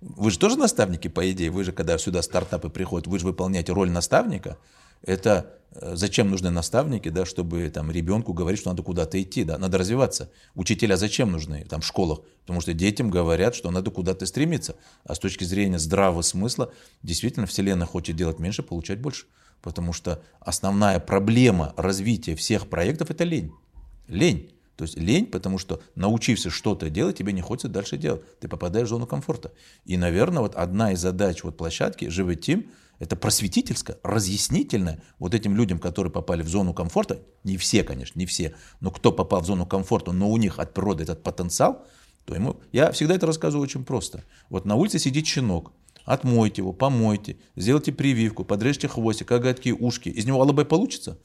[0.01, 1.51] Вы же тоже наставники, по идее.
[1.51, 4.59] Вы же, когда сюда стартапы приходят, вы же выполняете роль наставника.
[5.03, 9.59] Это э, зачем нужны наставники, да, чтобы там, ребенку говорить, что надо куда-то идти, да,
[9.59, 10.31] надо развиваться.
[10.55, 12.21] Учителя зачем нужны там, в школах?
[12.43, 14.77] Потому что детям говорят, что надо куда-то стремиться.
[15.05, 16.73] А с точки зрения здравого смысла,
[17.03, 19.27] действительно, Вселенная хочет делать меньше, получать больше.
[19.63, 23.53] Потому что основная проблема развития всех проектов– это лень.
[24.07, 24.56] Лень.
[24.77, 28.23] То есть лень, потому что научившись что-то делать, тебе не хочется дальше делать.
[28.41, 29.53] Ты попадаешь в зону комфорта.
[29.85, 35.55] И, наверное, вот одна из задач вот площадки «Живой Тим» это просветительская, разъяснительная вот этим
[35.55, 39.47] людям, которые попали в зону комфорта, не все, конечно, не все, но кто попал в
[39.47, 41.85] зону комфорта, но у них от природы этот потенциал,
[42.25, 42.61] то ему...
[42.73, 44.25] Я всегда это рассказываю очень просто.
[44.49, 45.73] Вот на улице сидит щенок,
[46.05, 50.09] отмойте его, помойте, сделайте прививку, подрежьте хвостик, коготки, ушки.
[50.09, 51.19] Из него алабай получится?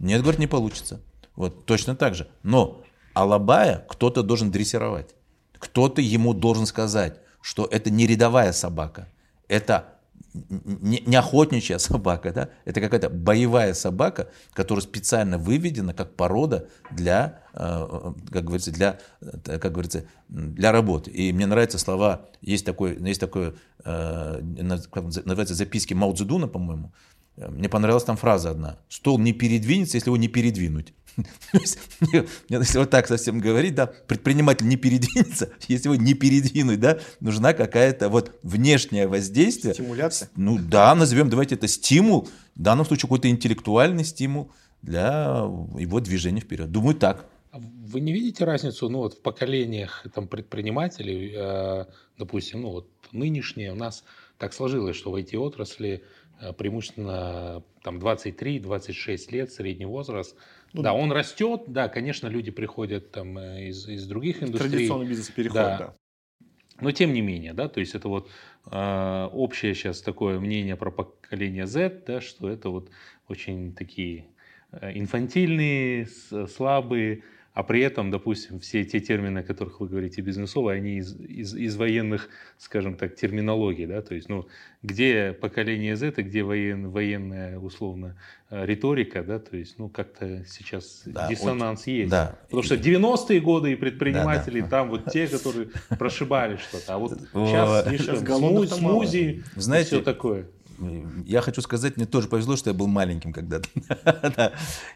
[0.00, 1.00] Нет, говорит, не получится.
[1.36, 2.28] Вот точно так же.
[2.42, 2.82] Но
[3.18, 5.16] Алабая кто-то должен дрессировать.
[5.58, 9.08] Кто-то ему должен сказать, что это не рядовая собака,
[9.48, 9.98] это
[10.34, 12.48] не, охотничья собака, да?
[12.64, 19.00] это какая-то боевая собака, которая специально выведена как порода для, э, как говорится, для,
[19.44, 21.10] как говорится, для работы.
[21.10, 26.92] И мне нравятся слова, есть такой, есть такое, э, называется записки Мао Цзэдуна, по-моему,
[27.36, 28.78] мне понравилась там фраза одна.
[28.88, 30.94] Стол не передвинется, если его не передвинуть.
[32.48, 37.52] Если вот так совсем говорить, да, предприниматель не передвинется, если его не передвинуть, да, нужна
[37.52, 39.74] какая-то вот внешнее воздействие.
[39.74, 40.30] Стимуляция?
[40.36, 44.52] Ну да, назовем, давайте это стимул, в данном случае какой-то интеллектуальный стимул
[44.82, 45.44] для
[45.78, 46.70] его движения вперед.
[46.70, 47.26] Думаю, так.
[47.50, 51.86] А вы не видите разницу ну, вот в поколениях там, предпринимателей, э,
[52.18, 54.04] допустим, ну, вот нынешние у нас
[54.36, 56.04] так сложилось, что в IT-отрасли
[56.40, 60.36] э, преимущественно там 23-26 лет средний возраст.
[60.72, 64.70] Ну, да, он растет, да, конечно, люди приходят там э, из, из других индустрий.
[64.70, 65.78] Традиционный бизнес переходит, да.
[65.78, 65.94] да.
[66.80, 68.30] Но тем не менее, да, то есть это вот
[68.70, 72.90] э, общее сейчас такое мнение про поколение Z, да, что это вот
[73.28, 74.26] очень такие
[74.72, 77.24] э, инфантильные, слабые,
[77.58, 81.56] а при этом, допустим, все те термины, о которых вы говорите бизнесовые, они из, из,
[81.56, 84.46] из военных, скажем так, терминологий, да, то есть, ну,
[84.84, 88.16] где поколение Z, и где воен, военная, условно,
[88.50, 92.10] э, риторика, да, то есть, ну, как-то сейчас да, диссонанс очень, есть.
[92.12, 92.38] Да.
[92.44, 94.70] Потому что 90-е годы и предприниматели, да, да.
[94.70, 100.46] там вот те, которые прошибали что-то, а вот сейчас слишком смузи, все такое
[101.24, 103.68] я хочу сказать, мне тоже повезло, что я был маленьким когда-то.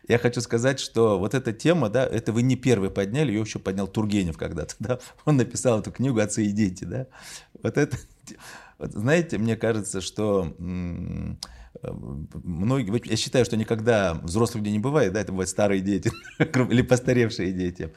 [0.09, 3.59] Я хочу сказать, что вот эта тема, да, это вы не первый подняли, ее еще
[3.59, 4.99] поднял Тургенев когда-то, да.
[5.25, 7.07] Он написал эту книгу «Отцы и дети», да.
[7.63, 7.97] Вот это,
[8.79, 10.55] вот, знаете, мне кажется, что
[12.45, 16.83] многие, я считаю, что никогда взрослых людей не бывает, да, это бывают старые дети или
[16.83, 17.93] постаревшие дети.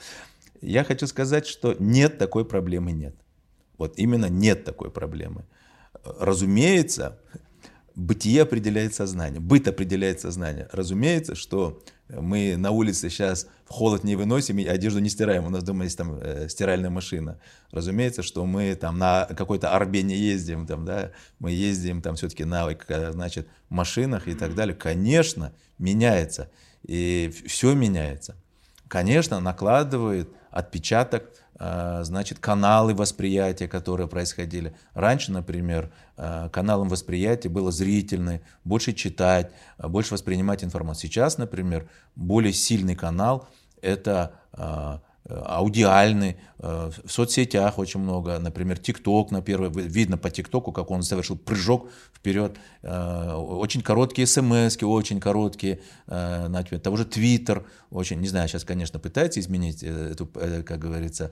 [0.61, 3.15] Я хочу сказать, что нет такой проблемы, нет.
[3.77, 5.45] Вот именно нет такой проблемы.
[6.03, 7.19] Разумеется,
[7.95, 10.67] бытие определяет сознание, быт определяет сознание.
[10.71, 15.45] Разумеется, что мы на улице сейчас в холод не выносим и одежду не стираем.
[15.45, 17.39] У нас дома есть там э, стиральная машина.
[17.71, 22.43] Разумеется, что мы там на какой-то арбе не ездим, там, да, мы ездим там все-таки
[22.43, 22.69] на
[23.11, 24.75] значит, машинах и так далее.
[24.75, 26.51] Конечно, меняется.
[26.83, 28.35] И все меняется.
[28.87, 34.75] Конечно, накладывает отпечаток значит, каналы восприятия, которые происходили.
[34.93, 41.09] Раньше, например, а, каналом восприятия было зрительное, больше читать, а, больше воспринимать информацию.
[41.09, 43.47] Сейчас, например, более сильный канал–
[43.81, 44.33] это
[45.27, 51.01] аудиальный, э, в соцсетях очень много, например, ТикТок на первый, видно по ТикТоку, как он
[51.01, 58.19] совершил прыжок вперед, э, очень короткие смс, очень короткие, э, например, того же Твиттер, очень,
[58.19, 61.31] не знаю, сейчас, конечно, пытается изменить эту, как говорится,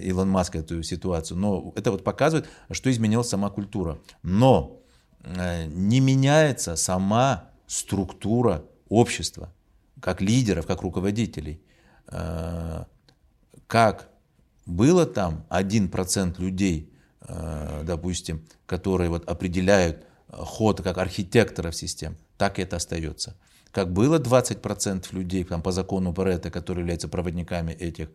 [0.00, 3.98] Илон Маск эту ситуацию, но это вот показывает, что изменилась сама культура.
[4.22, 4.80] Но
[5.68, 9.52] не меняется сама структура общества,
[10.00, 11.60] как лидеров, как руководителей
[13.72, 14.10] как
[14.66, 16.92] было там 1% людей,
[17.26, 23.34] э, допустим, которые вот определяют ход как архитекторов систем, так и это остается.
[23.70, 28.10] Как было 20% людей там, по закону Паретта, которые являются проводниками этих,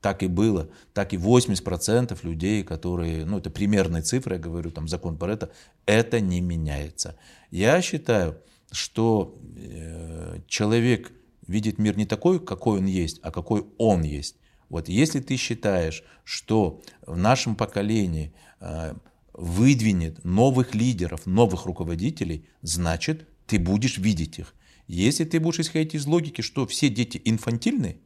[0.00, 4.86] так и было, так и 80% людей, которые, ну это примерные цифры, я говорю, там
[4.86, 5.50] закон Паретта,
[5.84, 7.16] это не меняется.
[7.50, 8.36] Я считаю,
[8.70, 11.10] что э, человек
[11.48, 14.36] видит мир не такой, какой он есть, а какой он есть.
[14.72, 18.94] Вот если ты считаешь, что в нашем поколении э,
[19.34, 24.54] выдвинет новых лидеров, новых руководителей, значит, ты будешь видеть их.
[24.86, 27.98] Если ты будешь исходить из логики, что все дети инфантильны,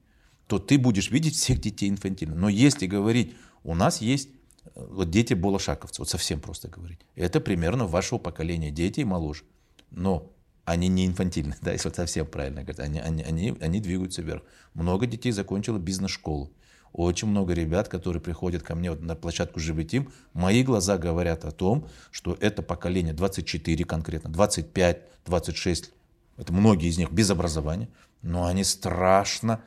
[0.49, 2.35] то ты будешь видеть всех детей инфантильны.
[2.35, 4.31] Но если говорить, у нас есть
[4.64, 9.45] э, вот дети болошаковцы, вот совсем просто говорить, это примерно вашего поколения, дети и моложе.
[9.93, 10.33] Но
[10.67, 14.43] они не инфантильны, да, если совсем правильно говорить, они, они, они, они двигаются вверх.
[14.75, 16.53] Много детей закончило бизнес-школу.
[16.93, 21.45] Очень много ребят, которые приходят ко мне вот на площадку «Живый Тим», мои глаза говорят
[21.45, 25.93] о том, что это поколение 24 конкретно, 25, 26,
[26.37, 27.89] это многие из них без образования,
[28.23, 29.62] но они страшно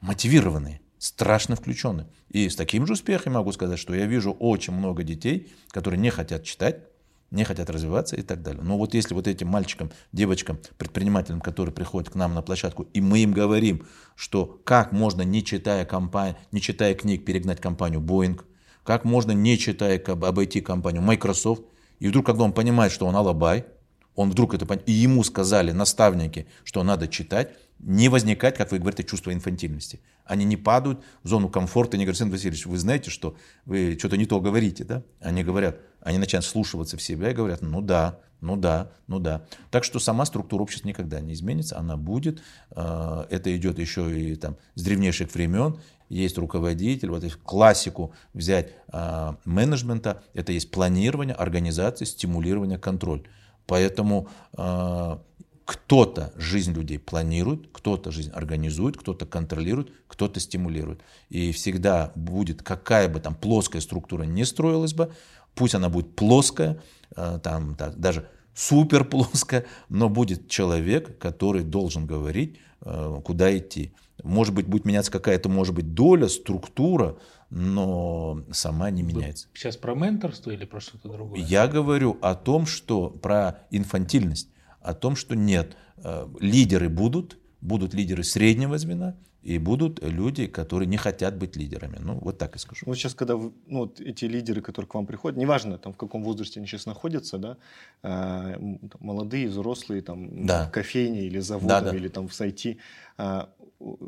[0.00, 2.08] мотивированные, страшно включенные.
[2.28, 6.10] И с таким же успехом могу сказать, что я вижу очень много детей, которые не
[6.10, 6.80] хотят читать,
[7.34, 8.62] не хотят развиваться и так далее.
[8.62, 13.00] Но вот если вот этим мальчикам, девочкам, предпринимателям, которые приходят к нам на площадку, и
[13.00, 18.40] мы им говорим, что как можно, не читая, компанию, не читая книг, перегнать компанию Boeing,
[18.84, 21.62] как можно, не читая, обойти компанию Microsoft,
[21.98, 23.64] и вдруг, когда он понимает, что он алабай,
[24.14, 28.78] он вдруг это понимает, и ему сказали наставники, что надо читать, не возникает, как вы
[28.78, 30.00] говорите, чувство инфантильности.
[30.24, 34.16] Они не падают в зону комфорта, не говорят, Сын Васильевич, вы знаете, что вы что-то
[34.16, 35.02] не то говорите, да?
[35.20, 39.46] Они говорят, они начинают слушаться в себя и говорят, ну да, ну да, ну да.
[39.70, 42.42] Так что сама структура общества никогда не изменится, она будет.
[42.70, 45.78] Э, это идет еще и там с древнейших времен.
[46.10, 53.26] Есть руководитель, вот классику взять э, менеджмента, это есть планирование, организация, стимулирование, контроль.
[53.66, 54.28] Поэтому
[54.58, 55.16] э,
[55.64, 61.00] кто-то жизнь людей планирует, кто-то жизнь организует, кто-то контролирует, кто-то стимулирует.
[61.30, 65.12] И всегда будет, какая бы там плоская структура не строилась бы,
[65.54, 66.80] пусть она будет плоская,
[67.16, 73.92] э, там, так, даже супер плоская, но будет человек, который должен говорить, э, куда идти.
[74.22, 77.16] Может быть, будет меняться какая-то, может быть, доля, структура,
[77.50, 79.48] но сама не меняется.
[79.54, 81.40] Сейчас про менторство или про что-то другое?
[81.40, 84.48] Я говорю о том, что про инфантильность,
[84.80, 90.86] о том, что нет, э, лидеры будут, будут лидеры среднего звена, и будут люди, которые
[90.86, 91.98] не хотят быть лидерами.
[92.00, 92.86] Ну, вот так и скажу.
[92.86, 95.96] Вот сейчас, когда вы, ну, вот эти лидеры, которые к вам приходят, неважно, там, в
[95.96, 97.56] каком возрасте они сейчас находятся, да,
[98.02, 98.56] э,
[99.00, 100.66] молодые, взрослые, там, да.
[100.66, 101.96] в кофейне или заводом, да, да.
[101.96, 102.78] или там в сайте,
[103.18, 103.46] э,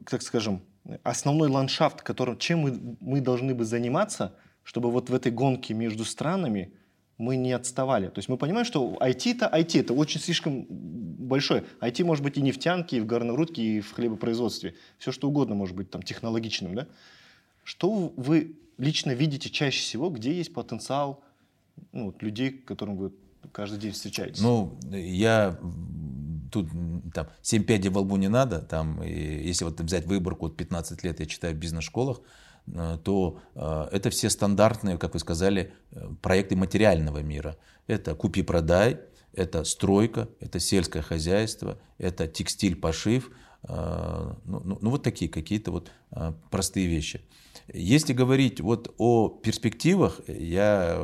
[0.08, 0.62] так скажем,
[1.02, 4.32] основной ландшафт, которым, чем мы, мы должны бы заниматься,
[4.62, 6.72] чтобы вот в этой гонке между странами
[7.18, 8.08] мы не отставали.
[8.08, 10.66] То есть мы понимаем, что IT это IT, это очень слишком
[11.26, 11.64] большое.
[11.80, 14.74] IT может быть и нефтянки, и в горнорудке, и в хлебопроизводстве.
[14.98, 16.74] Все что угодно может быть там технологичным.
[16.74, 16.86] Да?
[17.64, 21.22] Что вы лично видите чаще всего, где есть потенциал
[21.92, 23.12] ну, вот, людей, которым вы
[23.52, 24.40] каждый день встречаетесь?
[24.40, 25.58] Ну, я
[26.52, 26.68] тут
[27.12, 28.60] там 7 пядей во лбу не надо.
[28.60, 32.20] Там, если вот взять выборку, вот 15 лет я читаю в бизнес-школах,
[32.74, 37.56] Э, то э, это все стандартные, как вы сказали, э, проекты материального мира.
[37.86, 39.00] Это купи-продай,
[39.36, 43.30] это стройка, это сельское хозяйство, это текстиль, пошив,
[43.68, 45.90] ну, ну, ну вот такие какие-то вот
[46.50, 47.20] простые вещи.
[47.72, 51.00] Если говорить вот о перспективах, я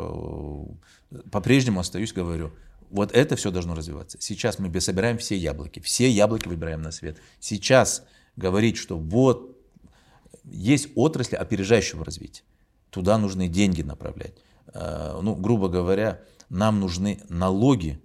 [1.30, 2.52] по-прежнему остаюсь, говорю,
[2.90, 4.18] вот это все должно развиваться.
[4.20, 7.16] Сейчас мы собираем все яблоки, все яблоки выбираем на свет.
[7.40, 8.04] Сейчас
[8.36, 9.56] говорить, что вот
[10.44, 12.42] есть отрасли опережающего развития.
[12.90, 14.34] Туда нужны деньги направлять.
[14.74, 16.20] Э, ну, грубо говоря,
[16.50, 17.98] нам нужны налоги,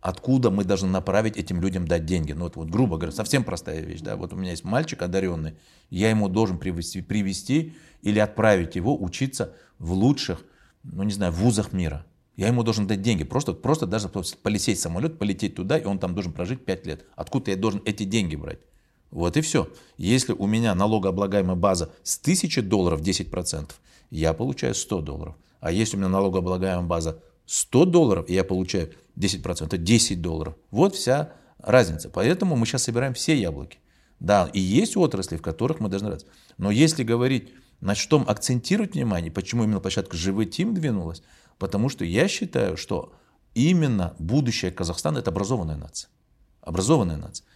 [0.00, 2.32] откуда мы должны направить этим людям дать деньги.
[2.32, 4.00] Ну, вот, вот грубо говоря, совсем простая вещь.
[4.00, 4.16] Да?
[4.16, 5.54] Вот у меня есть мальчик одаренный,
[5.90, 10.42] я ему должен привести, привести или отправить его учиться в лучших,
[10.82, 12.06] ну не знаю, вузах мира.
[12.36, 13.24] Я ему должен дать деньги.
[13.24, 17.04] Просто, просто даже полететь самолет, полететь туда, и он там должен прожить 5 лет.
[17.14, 18.60] Откуда я должен эти деньги брать?
[19.10, 19.68] Вот и все.
[19.98, 23.70] Если у меня налогооблагаемая база с 1000 долларов 10%,
[24.10, 25.34] я получаю 100 долларов.
[25.60, 30.56] А если у меня налогооблагаемая база 100 долларов, и я получаю 10%, это 10 долларов.
[30.70, 32.10] Вот вся разница.
[32.10, 33.78] Поэтому мы сейчас собираем все яблоки.
[34.18, 36.26] Да, и есть отрасли, в которых мы должны раз.
[36.58, 41.22] Но если говорить, на чем акцентировать внимание, почему именно площадка «Живой Тим» двинулась,
[41.58, 43.14] потому что я считаю, что
[43.54, 46.10] именно будущее Казахстана– это образованная нация.
[46.60, 47.46] Образованная нация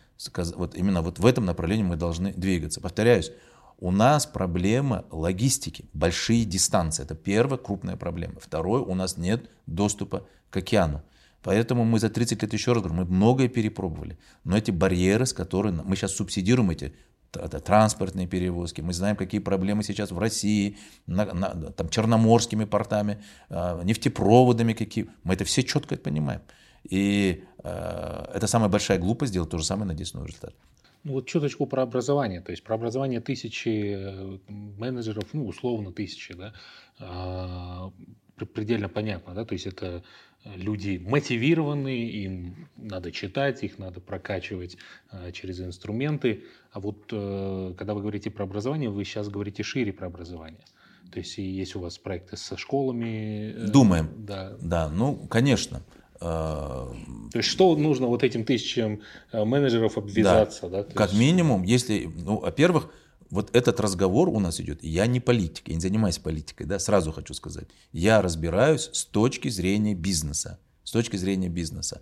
[0.56, 2.80] вот именно вот в этом направлении мы должны двигаться.
[2.80, 3.32] Повторяюсь,
[3.78, 7.02] у нас проблема логистики, большие дистанции.
[7.02, 8.40] Это первая крупная проблема.
[8.40, 11.02] Второе, у нас нет доступа к океану.
[11.44, 14.16] Поэтому мы за 30 лет, еще раз говорю, мы многое перепробовали.
[14.44, 16.94] Но эти барьеры, с которыми мы сейчас субсидируем эти
[17.36, 20.76] это транспортные перевозки, мы знаем, какие проблемы сейчас в России,
[21.06, 23.18] на, на, там, черноморскими портами,
[23.50, 25.06] э, нефтепроводами какие.
[25.24, 26.40] Мы это все четко понимаем.
[26.84, 30.54] И э, это самая большая глупость сделать то же самое, надеясь на результат.
[31.02, 32.40] Ну вот чуточку про образование.
[32.40, 36.52] То есть про образование тысячи э, менеджеров, ну условно тысячи, да,
[37.00, 37.90] э,
[38.36, 40.02] предельно понятно, да, то есть это
[40.44, 44.76] люди мотивированные, им надо читать, их надо прокачивать
[45.10, 46.44] э, через инструменты.
[46.72, 50.64] А вот э, когда вы говорите про образование, вы сейчас говорите шире про образование.
[51.10, 53.54] То есть есть у вас проекты со школами?
[53.56, 54.10] Э, Думаем.
[54.18, 54.56] Да.
[54.60, 55.82] Да, ну, конечно.
[56.20, 56.94] То
[57.34, 59.00] есть что нужно вот этим тысячам
[59.32, 60.68] э, менеджеров обвязаться?
[60.68, 60.94] Да, да?
[60.94, 61.20] как есть...
[61.20, 62.90] минимум, если, ну, во-первых,
[63.34, 67.10] вот этот разговор у нас идет, я не политик, я не занимаюсь политикой, да, сразу
[67.10, 67.66] хочу сказать.
[67.92, 72.00] Я разбираюсь с точки зрения бизнеса, с точки зрения бизнеса.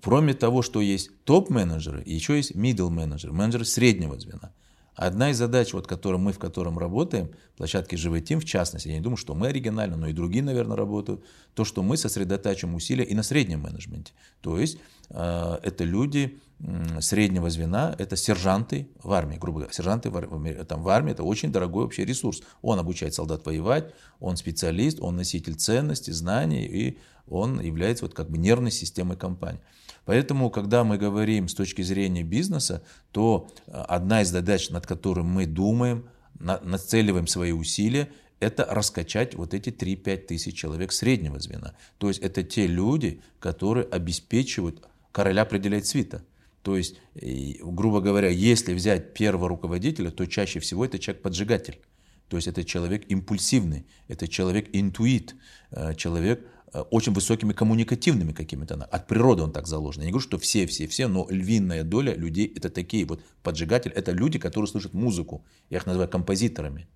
[0.00, 4.52] Кроме того, что есть топ-менеджеры, еще есть middle менеджеры, менеджеры среднего звена.
[4.94, 8.94] Одна из задач, вот, которым мы в котором работаем, площадки «Живой Тим» в частности, я
[8.94, 11.24] не думаю, что мы оригинально, но и другие, наверное, работают,
[11.54, 14.12] то, что мы сосредотачиваем усилия и на среднем менеджменте.
[14.42, 14.78] То есть
[15.08, 19.72] э, это люди э, среднего звена, это сержанты в армии, грубо говоря.
[19.72, 22.42] Сержанты в там, в армии это очень дорогой вообще ресурс.
[22.60, 28.30] Он обучает солдат воевать, он специалист, он носитель ценностей, знаний, и он является вот как
[28.30, 29.60] бы нервной системой компании.
[30.04, 32.82] Поэтому, когда мы говорим с точки зрения бизнеса,
[33.12, 38.08] то э, одна из задач, над которой мы думаем, нацеливаем свои усилия,
[38.40, 41.76] это раскачать вот эти 3-5 тысяч человек среднего звена.
[41.98, 46.24] То есть это те люди, которые обеспечивают, короля определяет свита.
[46.62, 51.80] То есть, грубо говоря, если взять первого руководителя, то чаще всего это человек-поджигатель.
[52.28, 55.36] То есть это человек импульсивный, это человек-интуит,
[55.70, 58.74] э, человек, Э, очень высокими коммуникативными какими-то.
[58.74, 60.02] От природы он так заложен.
[60.02, 63.94] Я не говорю, что все, все, все, но львиная доля людей это такие вот поджигатели.
[63.94, 65.44] Это люди, которые слышат музыку.
[65.70, 66.88] Я их называю композиторами.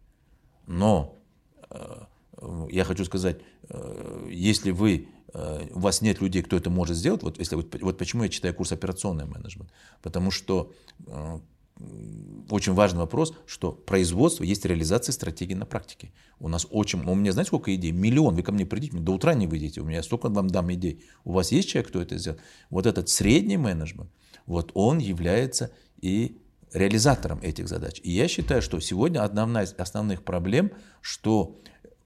[0.67, 1.19] Но
[1.71, 2.05] э,
[2.71, 5.09] я хочу сказать, э, если вы,
[5.75, 8.55] у вас нет людей, кто это может сделать, вот, если, вот, вот почему я читаю
[8.55, 9.71] курс операционный менеджмент,
[10.01, 10.73] потому что
[12.51, 16.13] очень важный вопрос, что производство есть реализация стратегии на практике.
[16.39, 17.93] У нас очень, у меня знаете сколько идей?
[17.93, 18.35] Миллион.
[18.35, 21.05] Вы ко мне придите, до утра не выйдете, у меня столько вам дам идей.
[21.25, 22.41] У вас есть человек, кто это сделает?
[22.71, 24.11] Вот этот средний менеджмент,
[24.47, 25.71] вот он является
[26.01, 26.39] и
[26.73, 28.01] реализатором этих задач.
[28.03, 31.57] И я считаю, что сегодня одна из основных проблем, что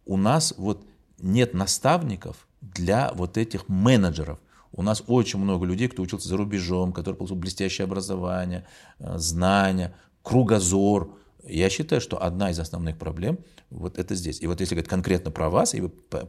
[0.05, 0.87] у нас вот
[1.19, 4.39] нет наставников для вот этих менеджеров.
[4.73, 8.67] У нас очень много людей, кто учился за рубежом, которые получил блестящее образование,
[8.99, 11.17] э, знания, кругозор.
[11.45, 13.39] Я считаю, что одна из основных проблем
[13.71, 14.41] вот это здесь.
[14.41, 15.81] И вот если говорить конкретно про вас, и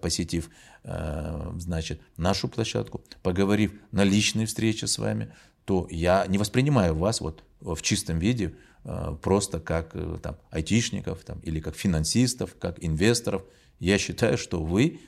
[0.02, 0.50] посетив,
[0.84, 5.34] э, значит, нашу площадку, поговорив на личной встрече с вами,
[5.66, 11.39] то я не воспринимаю вас вот в чистом виде э, просто как там, айтишников там,
[11.42, 13.44] или как финансистов, как инвесторов.
[13.80, 15.00] Я считаю, что вы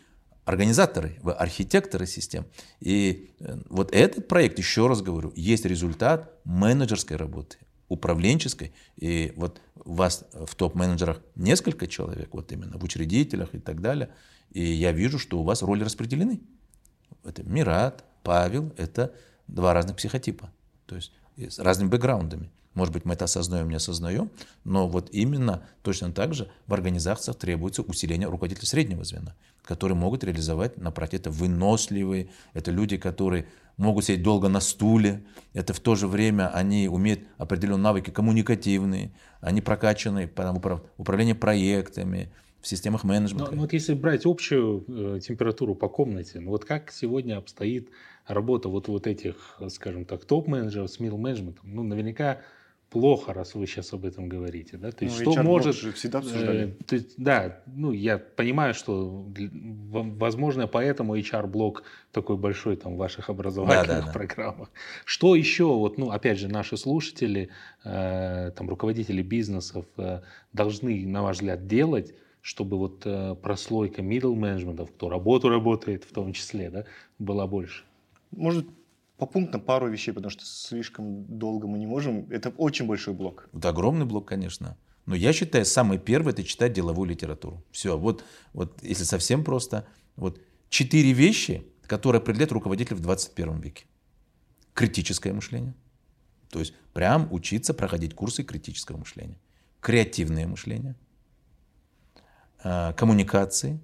[0.46, 2.46] организаторы, вы архитекторы систем.
[2.80, 8.74] И э, вот этот проект, еще раз говорю, есть результат менеджерской работы, управленческой.
[8.98, 14.10] И вот у вас в топ-менеджерах несколько человек, вот именно в учредителях и так далее.
[14.52, 16.42] И я вижу, что у вас роли распределены.
[17.24, 19.14] Это Мират, Павел, это
[19.48, 20.52] два разных психотипа,
[20.86, 22.50] то есть с разными бэкграундами.
[22.74, 24.32] Может быть, мы это осознаем, не осознаем,
[24.64, 30.24] но вот именно точно так же в организациях требуется усиление руководителей среднего звена, которые могут
[30.24, 31.18] реализовать на практике.
[31.18, 33.46] Это выносливые, это люди, которые
[33.78, 39.12] могут сидеть долго на стуле, это в то же время они умеют определенные навыки коммуникативные,
[39.42, 42.32] они прокачаны в управлении проектами,
[42.64, 43.52] в системах менеджмента.
[43.52, 47.90] Но, но вот если брать общую э, температуру по комнате, ну вот как сегодня обстоит
[48.26, 51.66] работа вот, вот этих, скажем так, топ-менеджеров с мил-менеджментом?
[51.66, 52.40] Ну, наверняка
[52.94, 54.92] плохо, раз вы сейчас об этом говорите, да?
[54.92, 56.78] То есть ну, что может же всегда обсуждали.
[56.80, 59.26] Э, то есть, да, ну я понимаю, что
[60.20, 64.12] возможно поэтому HR-блок такой большой там в ваших образовательных да, да, да.
[64.12, 64.70] программах.
[65.06, 67.50] Что еще вот, ну опять же наши слушатели,
[67.84, 70.22] э, там руководители бизнесов э,
[70.54, 76.14] должны, на ваш взгляд, делать, чтобы вот э, прослойка middle менеджментов, кто работу работает в
[76.14, 76.86] том числе, да,
[77.18, 77.86] была больше.
[78.30, 78.68] Может
[79.18, 82.28] по пунктам пару вещей, потому что слишком долго мы не можем.
[82.32, 83.50] Это очень большой блок.
[83.54, 84.78] Это огромный блок, конечно.
[85.06, 87.64] Но я считаю, самый первый это читать деловую литературу.
[87.72, 89.86] Все, вот, вот если совсем просто,
[90.16, 93.86] вот четыре вещи, которые определяют руководителя в 21 веке.
[94.74, 95.76] Критическое мышление.
[96.50, 99.38] То есть прям учиться проходить курсы критического мышления.
[99.82, 100.96] Креативное мышление.
[102.64, 103.80] Э, коммуникации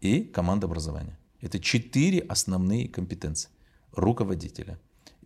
[0.00, 1.18] и командообразование.
[1.40, 3.50] Это четыре основные компетенции
[3.92, 4.78] руководителя.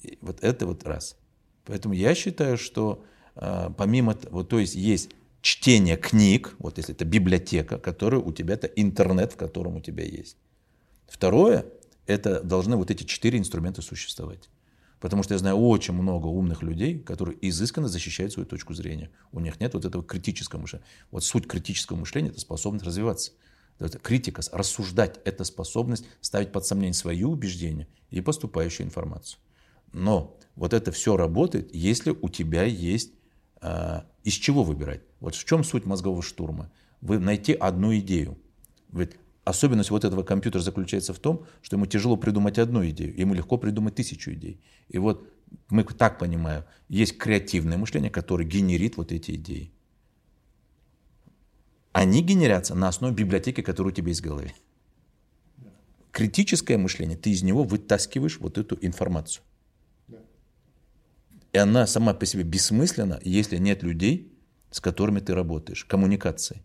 [0.03, 1.17] И вот это вот раз.
[1.65, 3.05] Поэтому я считаю, что
[3.37, 5.11] э, помимо, вот, то есть есть
[5.41, 10.05] чтение книг, вот если это библиотека, которая у тебя, это интернет, в котором у тебя
[10.05, 10.37] есть.
[11.07, 11.67] Второе,
[12.07, 14.49] это должны вот эти четыре инструмента существовать.
[15.01, 19.11] Потому что я знаю очень много умных людей, которые изысканно защищают свою точку зрения.
[19.33, 20.87] У них нет вот этого критического мышления.
[21.11, 23.33] Вот суть критического мышления– это способность развиваться.
[23.79, 29.41] Это критика, рассуждать– это способность ставить под сомнение свои убеждения и поступающую информацию.
[29.93, 33.13] Но вот это все работает, если у тебя есть
[33.61, 35.01] а, из чего выбирать.
[35.21, 36.71] Вот в чем суть мозгового штурма?
[37.01, 38.39] Вы найти одну идею.
[38.93, 39.13] Ведь
[39.45, 43.57] особенность вот этого компьютера заключается в том, что ему тяжело придумать одну идею, ему легко
[43.57, 44.61] придумать тысячу идей.
[44.89, 45.29] И вот
[45.69, 49.73] мы так понимаем, есть креативное мышление, которое генерит вот эти идеи
[51.95, 54.53] они генерятся на основе библиотеки, которая у тебя есть в голове.
[56.11, 59.45] Критическое мышление, ты из него вытаскиваешь вот эту информацию.
[61.53, 64.37] И она сама по себе бессмысленна, если нет людей,
[64.73, 66.63] с которыми ты работаешь, коммуникации.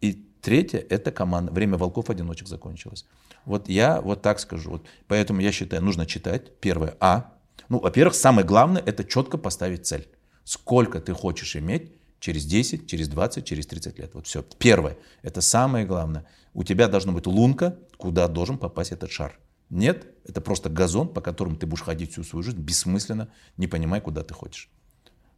[0.00, 1.52] И третье– это команда.
[1.52, 3.04] Время волков-одиночек закончилось.
[3.44, 4.70] Вот я вот так скажу.
[4.70, 6.58] Вот поэтому я считаю, нужно читать.
[6.60, 7.34] Первое– А.
[7.68, 10.08] Ну, во-первых, самое главное– это четко поставить цель.
[10.42, 14.14] Сколько ты хочешь иметь через 10, через 20, через 30 лет.
[14.14, 14.44] Вот все.
[14.58, 16.24] Первое, это самое главное.
[16.54, 19.38] У тебя должна быть лунка, куда должен попасть этот шар.
[19.70, 24.00] Нет, это просто газон, по которому ты будешь ходить всю свою жизнь бессмысленно, не понимая,
[24.00, 24.70] куда ты хочешь.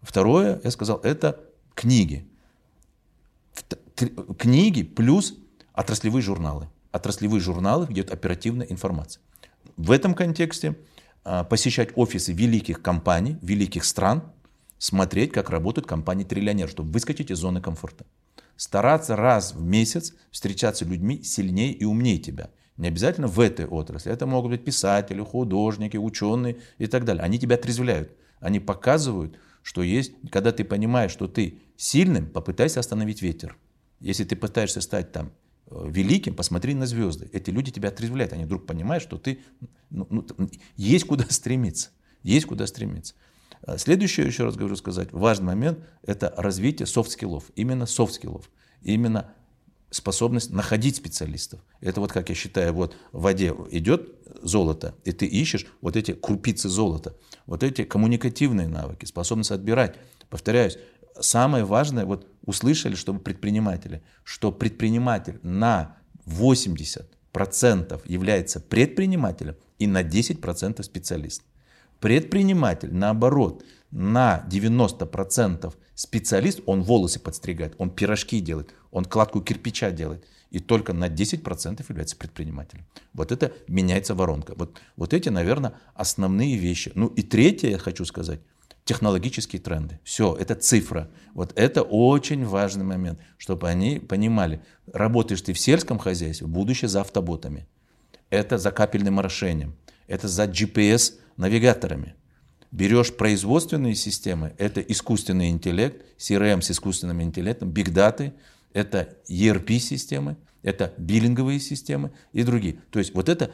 [0.02, 1.40] Второе, я сказал, это
[1.74, 2.28] книги.
[4.38, 5.34] Книги плюс
[5.72, 6.68] отраслевые журналы.
[6.92, 9.22] Отраслевые журналы, где оперативная информация.
[9.76, 10.76] В этом контексте
[11.24, 14.22] а, посещать офисы великих компаний, великих стран,
[14.78, 18.06] смотреть, как работают компании-триллионеры, чтобы выскочить из зоны комфорта.
[18.56, 22.50] Стараться раз в месяц встречаться с людьми сильнее и умнее тебя.
[22.76, 24.12] Не обязательно в этой отрасли.
[24.12, 27.22] Это могут быть писатели, художники, ученые и так далее.
[27.22, 28.12] Они тебя отрезвляют.
[28.40, 33.56] Они показывают, что есть, когда ты понимаешь, что ты сильным, попытайся остановить ветер.
[34.00, 35.32] Если ты пытаешься стать там
[35.70, 37.30] э, великим, посмотри на звезды.
[37.32, 38.34] Эти люди тебя отрезвляют.
[38.34, 39.40] Они вдруг понимают, что ты
[39.90, 40.26] ну, ну,
[40.76, 41.90] есть куда стремиться.
[42.22, 43.14] Есть куда стремиться.
[43.62, 47.44] А следующее, еще раз говорю сказать, важный момент– это развитие софт-скиллов.
[47.56, 48.50] Именно софт-скиллов.
[48.82, 49.32] Именно
[49.90, 51.60] способность находить специалистов.
[51.80, 56.12] Это вот, как я считаю, вот в воде идет золото, и ты ищешь вот эти
[56.12, 59.96] крупицы золота, вот эти коммуникативные навыки, способность отбирать.
[60.28, 60.78] Повторяюсь,
[61.20, 65.96] самое важное, вот услышали, чтобы предприниматели, что предприниматель на
[66.26, 71.42] 80% является предпринимателем и на 10% специалист.
[72.00, 80.24] Предприниматель, наоборот, на 90% специалист, он волосы подстригает, он пирожки делает, он кладку кирпича делает.
[80.50, 82.86] И только на 10% является предпринимателем.
[83.12, 84.54] Вот это меняется воронка.
[84.56, 86.92] Вот, вот эти, наверное, основные вещи.
[86.94, 88.40] Ну и третье, я хочу сказать,
[88.84, 89.98] технологические тренды.
[90.04, 91.10] Все, это цифра.
[91.34, 97.00] Вот это очень важный момент, чтобы они понимали, работаешь ты в сельском хозяйстве, будущее за
[97.00, 97.66] автоботами.
[98.30, 99.74] Это за капельным орошением.
[100.06, 102.14] Это за GPS-навигаторами.
[102.70, 108.32] Берешь производственные системы, это искусственный интеллект, CRM с искусственным интеллектом, big data,
[108.72, 112.78] это ERP-системы, это биллинговые системы и другие.
[112.90, 113.52] То есть вот это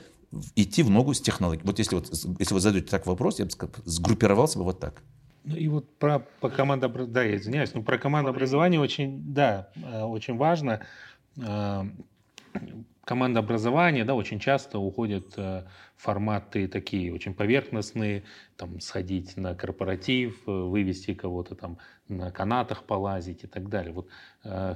[0.56, 1.64] идти в ногу с технологией.
[1.64, 3.50] Вот если, вот, если вы задаете так вопрос, я бы
[3.84, 5.02] сгруппировался бы вот так.
[5.44, 10.02] Ну и вот про по командообразование, да, я извиняюсь, но про командообразование очень, да, э,
[10.02, 10.80] очень важно.
[13.02, 15.64] Э, командообразование, да, очень часто уходят э,
[15.96, 18.24] форматы такие очень поверхностные,
[18.56, 21.78] там сходить на корпоратив, вывести кого-то там
[22.08, 23.92] на канатах полазить и так далее.
[23.92, 24.08] Вот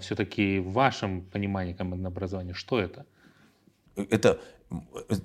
[0.00, 3.06] все-таки в вашем понимании командообразования что это?
[3.96, 4.40] Это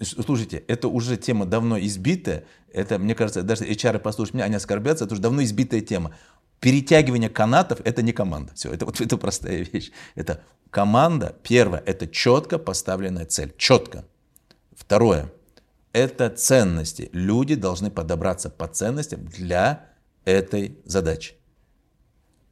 [0.02, 2.46] слушайте, это уже тема давно избитая.
[2.72, 6.16] Это, мне кажется, даже HR послушают меня, они оскорбятся, это уже давно избитая тема.
[6.62, 8.54] Перетягивание канатов– это не команда.
[8.54, 9.92] Все, это вот это простая вещь.
[10.14, 13.52] Это команда, первое, это четко поставленная цель.
[13.58, 14.06] Четко.
[14.72, 15.34] Второе,
[15.92, 17.10] это ценности.
[17.14, 19.90] Люди должны подобраться по ценностям для
[20.24, 21.34] этой задачи.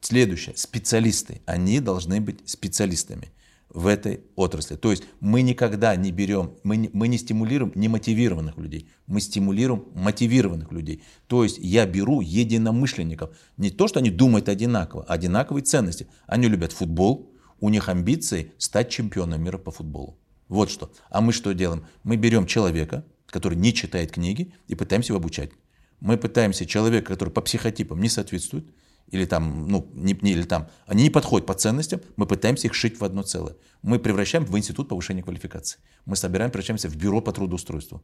[0.01, 1.41] Следующее, специалисты.
[1.45, 3.32] Они должны быть специалистами
[3.70, 4.76] в этой отрасли.
[4.76, 9.86] То есть мы никогда не берем, мы не, мы не стимулируем немотивированных людей, мы стимулируем
[9.93, 11.03] мотивированных людей.
[11.28, 13.38] То есть я беру единомышленников.
[13.57, 16.07] Не то, что они думают одинаково, а одинаковые ценности.
[16.26, 20.17] Они любят футбол, у них амбиции стать чемпионом мира по футболу.
[20.47, 20.91] Вот что.
[21.09, 21.86] А мы что делаем?
[22.03, 25.51] Мы берем человека, который не читает книги, и пытаемся его обучать.
[25.99, 28.65] Мы пытаемся человека, который по психотипам не соответствует,
[29.12, 32.74] или там, ну, не, не, или там, они не подходят по ценностям, мы пытаемся их
[32.74, 33.55] шить в одно целое.
[33.82, 35.80] Мы превращаем в институт повышения квалификации.
[36.05, 38.01] Мы собираем, превращаемся в бюро по трудоустройству.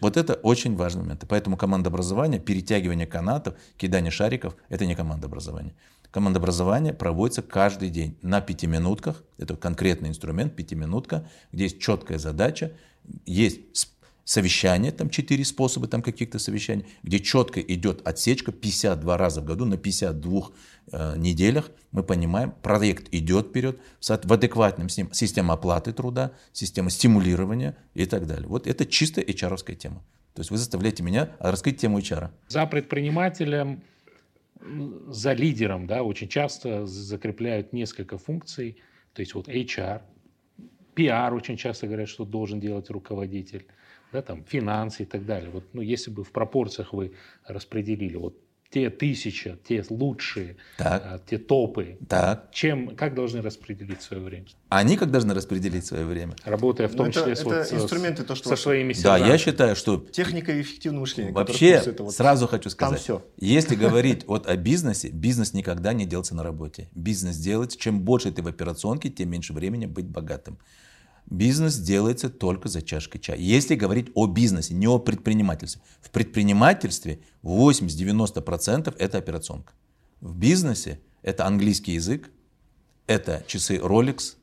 [0.00, 1.24] Вот это очень важный момент.
[1.24, 5.74] И поэтому команда образования, перетягивание канатов, кидание шариков– это не команда образования.
[6.10, 9.22] Команда образования проводится каждый день на пятиминутках.
[9.36, 12.72] Это конкретный инструмент, пятиминутка, где есть четкая задача,
[13.26, 13.60] есть
[14.28, 19.64] совещания, там четыре способа там каких-то совещаний, где четко идет отсечка 52 раза в году
[19.64, 20.42] на 52
[20.92, 21.70] э, неделях.
[21.92, 28.04] Мы понимаем, проект идет вперед в адекватном с ним система оплаты труда, система стимулирования и
[28.04, 28.46] так далее.
[28.46, 30.04] Вот это чисто HR тема.
[30.34, 32.28] То есть вы заставляете меня раскрыть тему HR.
[32.48, 33.82] За предпринимателем,
[35.08, 38.76] за лидером, да, очень часто закрепляют несколько функций.
[39.14, 40.02] То есть вот HR,
[40.94, 43.66] PR очень часто говорят, что должен делать руководитель
[44.12, 45.50] да, там, финансы и так далее.
[45.50, 47.12] Вот, ну, если бы в пропорциях вы
[47.46, 48.36] распределили вот
[48.70, 51.02] те тысячи, те лучшие, так.
[51.04, 52.50] А, те топы, так.
[52.52, 54.44] чем, как должны распределить свое время?
[54.68, 56.36] Они как должны распределить свое время?
[56.44, 59.20] Работая в том ну, числе это, с, это вот, инструменты, то, что со своими силами.
[59.20, 59.96] Да, я считаю, что...
[60.12, 61.32] Техника эффективного мышления.
[61.32, 63.24] Вообще, это вот, сразу хочу сказать, все.
[63.38, 66.90] если говорить вот о бизнесе, бизнес никогда не делается на работе.
[66.94, 70.58] Бизнес делается, чем больше ты в операционке, тем меньше времени быть богатым.
[71.30, 73.36] Бизнес делается только за чашкой чая.
[73.38, 75.82] Если говорить о бизнесе, не о предпринимательстве.
[76.00, 79.74] В предпринимательстве 80-90% это операционка.
[80.20, 82.30] В бизнесе это английский язык,
[83.06, 84.36] это часы Rolex,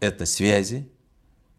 [0.00, 0.88] это связи,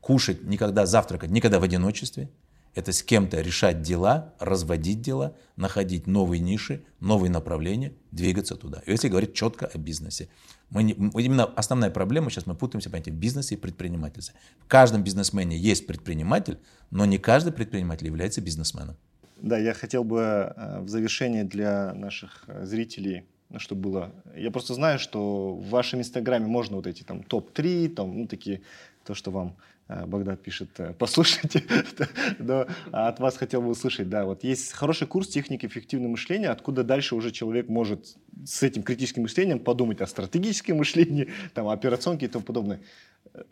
[0.02, 2.30] кушать никогда, завтракать никогда в одиночестве–
[2.76, 8.82] это с кем-то решать дела, разводить дела, находить новые ниши, новые направления, двигаться туда.
[8.88, 10.28] Если говорить четко о бизнесе.
[10.74, 14.38] Мы не, именно основная проблема, сейчас мы путаемся понятие бизнеса и предпринимательства.
[14.60, 16.58] В каждом бизнесмене есть предприниматель,
[16.90, 18.96] но не каждый предприниматель является бизнесменом.
[19.38, 24.12] Да, я хотел бы э, в завершение для наших э, зрителей ну, чтобы было.
[24.36, 28.62] Я просто знаю, что в вашем инстаграме можно вот эти там топ-3, там, ну, такие,
[29.04, 29.56] то, что вам
[29.88, 31.64] Э, Богдан пишет, э, послушайте,
[32.40, 36.84] но от вас хотел бы услышать, да, вот есть хороший курс техники эффективного мышления, откуда
[36.84, 38.16] дальше уже человек может
[38.46, 42.80] с этим критическим мышлением подумать о стратегическом мышлении, там, операционке и тому подобное.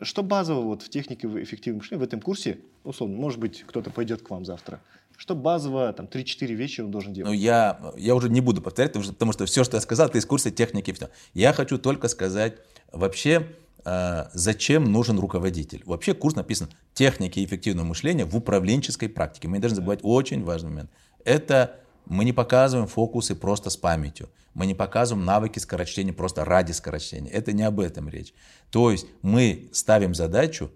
[0.00, 4.22] Что базово вот в технике эффективного мышления в этом курсе, условно, может быть, кто-то пойдет
[4.22, 4.80] к вам завтра,
[5.16, 7.30] Что базово, там, 3-4 вещи он должен делать?
[7.30, 10.26] Ну, я, я уже не буду повторять, потому что все, что я сказал, это из
[10.26, 10.94] курса техники.
[11.34, 12.58] Я хочу только сказать,
[12.92, 15.82] вообще, э, зачем нужен руководитель.
[15.84, 19.48] Вообще курс написан «Техники эффективного мышления в управленческой практике».
[19.48, 20.90] Мы не должны забывать очень важный момент.
[21.24, 24.28] Это мы не показываем фокусы просто с памятью.
[24.54, 27.30] Мы не показываем навыки скорочтения просто ради скорочтения.
[27.30, 28.34] Это не об этом речь.
[28.70, 30.70] То есть мы ставим задачу,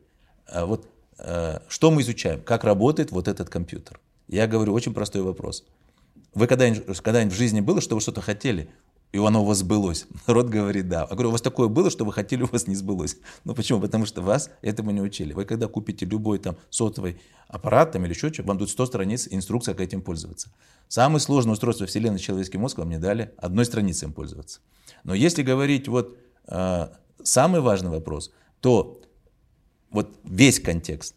[0.49, 0.89] э, вот
[1.19, 4.01] э, что мы изучаем, как работает вот этот компьютер.
[4.29, 5.65] Я говорю очень простой вопрос.
[6.35, 8.69] Вы когда-нибудь, когда в жизни было, что вы что-то хотели,
[9.13, 10.07] и оно у вас сбылось?
[10.27, 11.07] Народ говорит, да.
[11.09, 13.17] Я говорю, у вас такое было, что вы хотели, у вас не сбылось.
[13.45, 13.81] Ну почему?
[13.81, 15.33] Потому что вас этому не учили.
[15.33, 19.75] Вы когда купите любой там сотовый аппарат там, или что вам тут 100 страниц инструкция,
[19.75, 20.51] как этим пользоваться.
[20.89, 24.61] Самое сложное устройство Вселенной человеческий мозг вам не дали одной страницей им пользоваться.
[25.05, 26.17] Но если говорить вот
[26.49, 26.89] э,
[27.23, 29.01] самый важный вопрос, то
[29.91, 31.15] вот весь контекст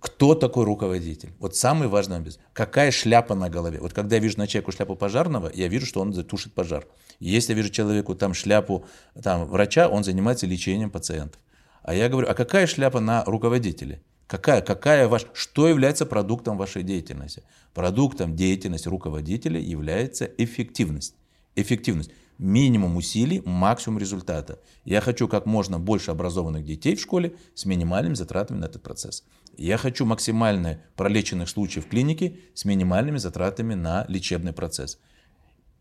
[0.00, 1.32] кто такой руководитель?
[1.38, 2.38] Вот самый важный вопрос.
[2.52, 3.78] Какая шляпа на голове?
[3.80, 6.86] Вот когда я вижу на человеку шляпу пожарного, я вижу, что он затушит пожар.
[7.18, 8.84] Если я вижу человеку там шляпу
[9.22, 11.40] там, врача, он занимается лечением пациентов.
[11.82, 14.02] А я говорю, а какая шляпа на руководителе?
[14.26, 17.44] Какая, какая ваш, что является продуктом вашей деятельности?
[17.74, 21.14] Продуктом деятельности руководителя является эффективность.
[21.54, 24.58] Эффективность минимум усилий, максимум результата.
[24.84, 29.24] Я хочу как можно больше образованных детей в школе с минимальными затратами на этот процесс.
[29.56, 34.98] Я хочу максимально пролеченных случаев в клинике с минимальными затратами на лечебный процесс.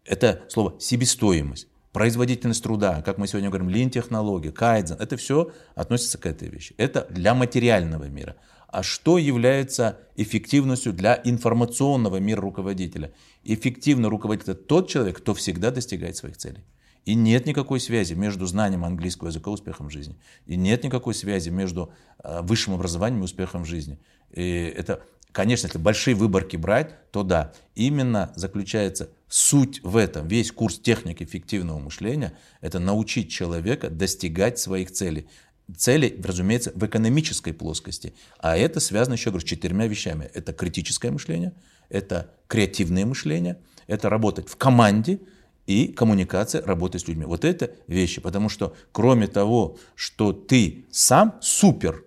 [0.05, 6.25] Это слово себестоимость, производительность труда, как мы сегодня говорим, лин-технология, кайдзен, это все относится к
[6.25, 6.73] этой вещи.
[6.77, 8.35] Это для материального мира.
[8.67, 13.13] А что является эффективностью для информационного мира руководителя?
[13.43, 16.63] Эффективный руководитель– это тот человек, кто всегда достигает своих целей.
[17.05, 20.15] И нет никакой связи между знанием английского языка и успехом в жизни.
[20.47, 21.93] И нет никакой связи между
[22.23, 23.99] э, высшим образованием и успехом в жизни.
[24.31, 30.27] И это, конечно, если большие выборки брать, то да, именно заключается суть в этом.
[30.27, 35.27] Весь курс техник эффективного мышления– это научить человека достигать своих целей
[35.77, 38.13] цели, разумеется, в экономической плоскости.
[38.39, 40.29] А это связано еще, говорю, с четырьмя вещами.
[40.33, 41.53] Это критическое мышление,
[41.89, 45.19] это креативное мышление, это работать в команде
[45.65, 47.25] и коммуникация, работать с людьми.
[47.25, 52.03] Вот это вещи, потому что кроме того, что ты сам супер,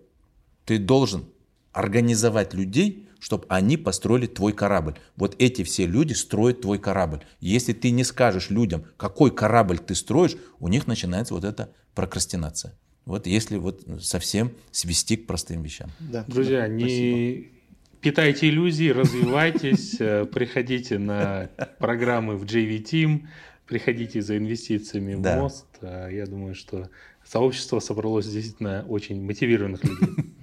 [0.65, 1.25] ты должен
[1.73, 4.95] организовать людей, чтобы они построили твой корабль.
[5.17, 7.21] Вот эти все люди строят твой корабль.
[7.41, 12.75] Если ты не скажешь людям, какой корабль ты строишь, у них начинается вот эта прокрастинация.
[13.07, 15.91] Вот если вот совсем свести к простым вещам.
[15.99, 16.25] Да.
[16.29, 16.85] Друзья, Спасибо.
[16.85, 17.58] не
[18.01, 23.26] питайте иллюзии, развивайтесь, э, приходите на программы в JV Team,
[23.66, 25.40] приходите за инвестициями в да.
[25.40, 25.66] мост.
[25.80, 26.90] А я думаю, что
[27.24, 30.34] сообщество собралось действительно очень мотивированных людей.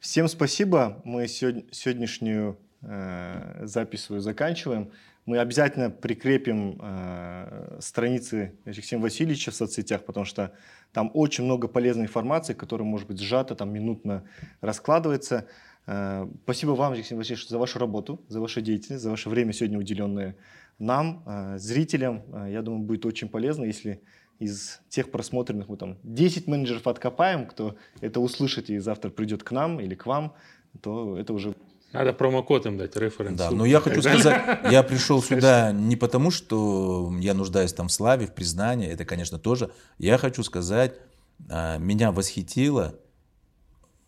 [0.00, 1.00] Всем спасибо.
[1.04, 4.90] Мы сегодняшнюю э, запись свою заканчиваем.
[5.26, 10.52] Мы обязательно прикрепим э, страницы Алексея Васильевича в соцсетях, потому что
[10.92, 14.24] там очень много полезной информации, которая может быть сжата, там минутно
[14.60, 15.46] раскладывается.
[15.88, 19.78] Э, спасибо вам, Алексей Васильевич, за вашу работу, за вашу деятельность, за ваше время сегодня
[19.78, 20.36] уделенное
[20.78, 22.24] нам, э, зрителям.
[22.30, 24.02] Э, я думаю, будет очень полезно, если
[24.38, 29.50] из тех просмотренных мы там 10 менеджеров откопаем, кто это услышит и завтра придет к
[29.50, 30.34] нам или к вам,
[30.82, 31.54] то это уже
[31.94, 33.38] надо промокод им дать, референс.
[33.38, 37.92] Да, но я хочу сказать, я пришел сюда не потому, что я нуждаюсь там в
[37.92, 39.70] славе, в признании, это, конечно, тоже.
[39.96, 40.92] Я хочу сказать,
[41.48, 42.94] меня восхитила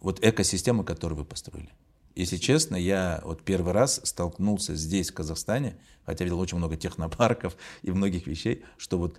[0.01, 1.71] вот экосистема, которую вы построили.
[2.15, 7.57] Если честно, я вот первый раз столкнулся здесь, в Казахстане, хотя видел очень много технопарков
[7.83, 9.17] и многих вещей, что вот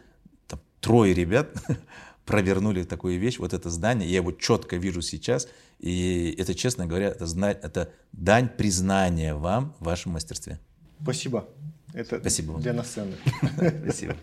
[0.48, 1.50] там, трое ребят
[2.26, 5.48] провернули такую вещь, вот это здание, я его четко вижу сейчас,
[5.80, 10.60] и это, честно говоря, это, знать, это дань признания вам в вашем мастерстве.
[11.02, 11.48] Спасибо.
[11.94, 13.16] Это Спасибо для нас ценно.
[13.84, 14.16] Спасибо.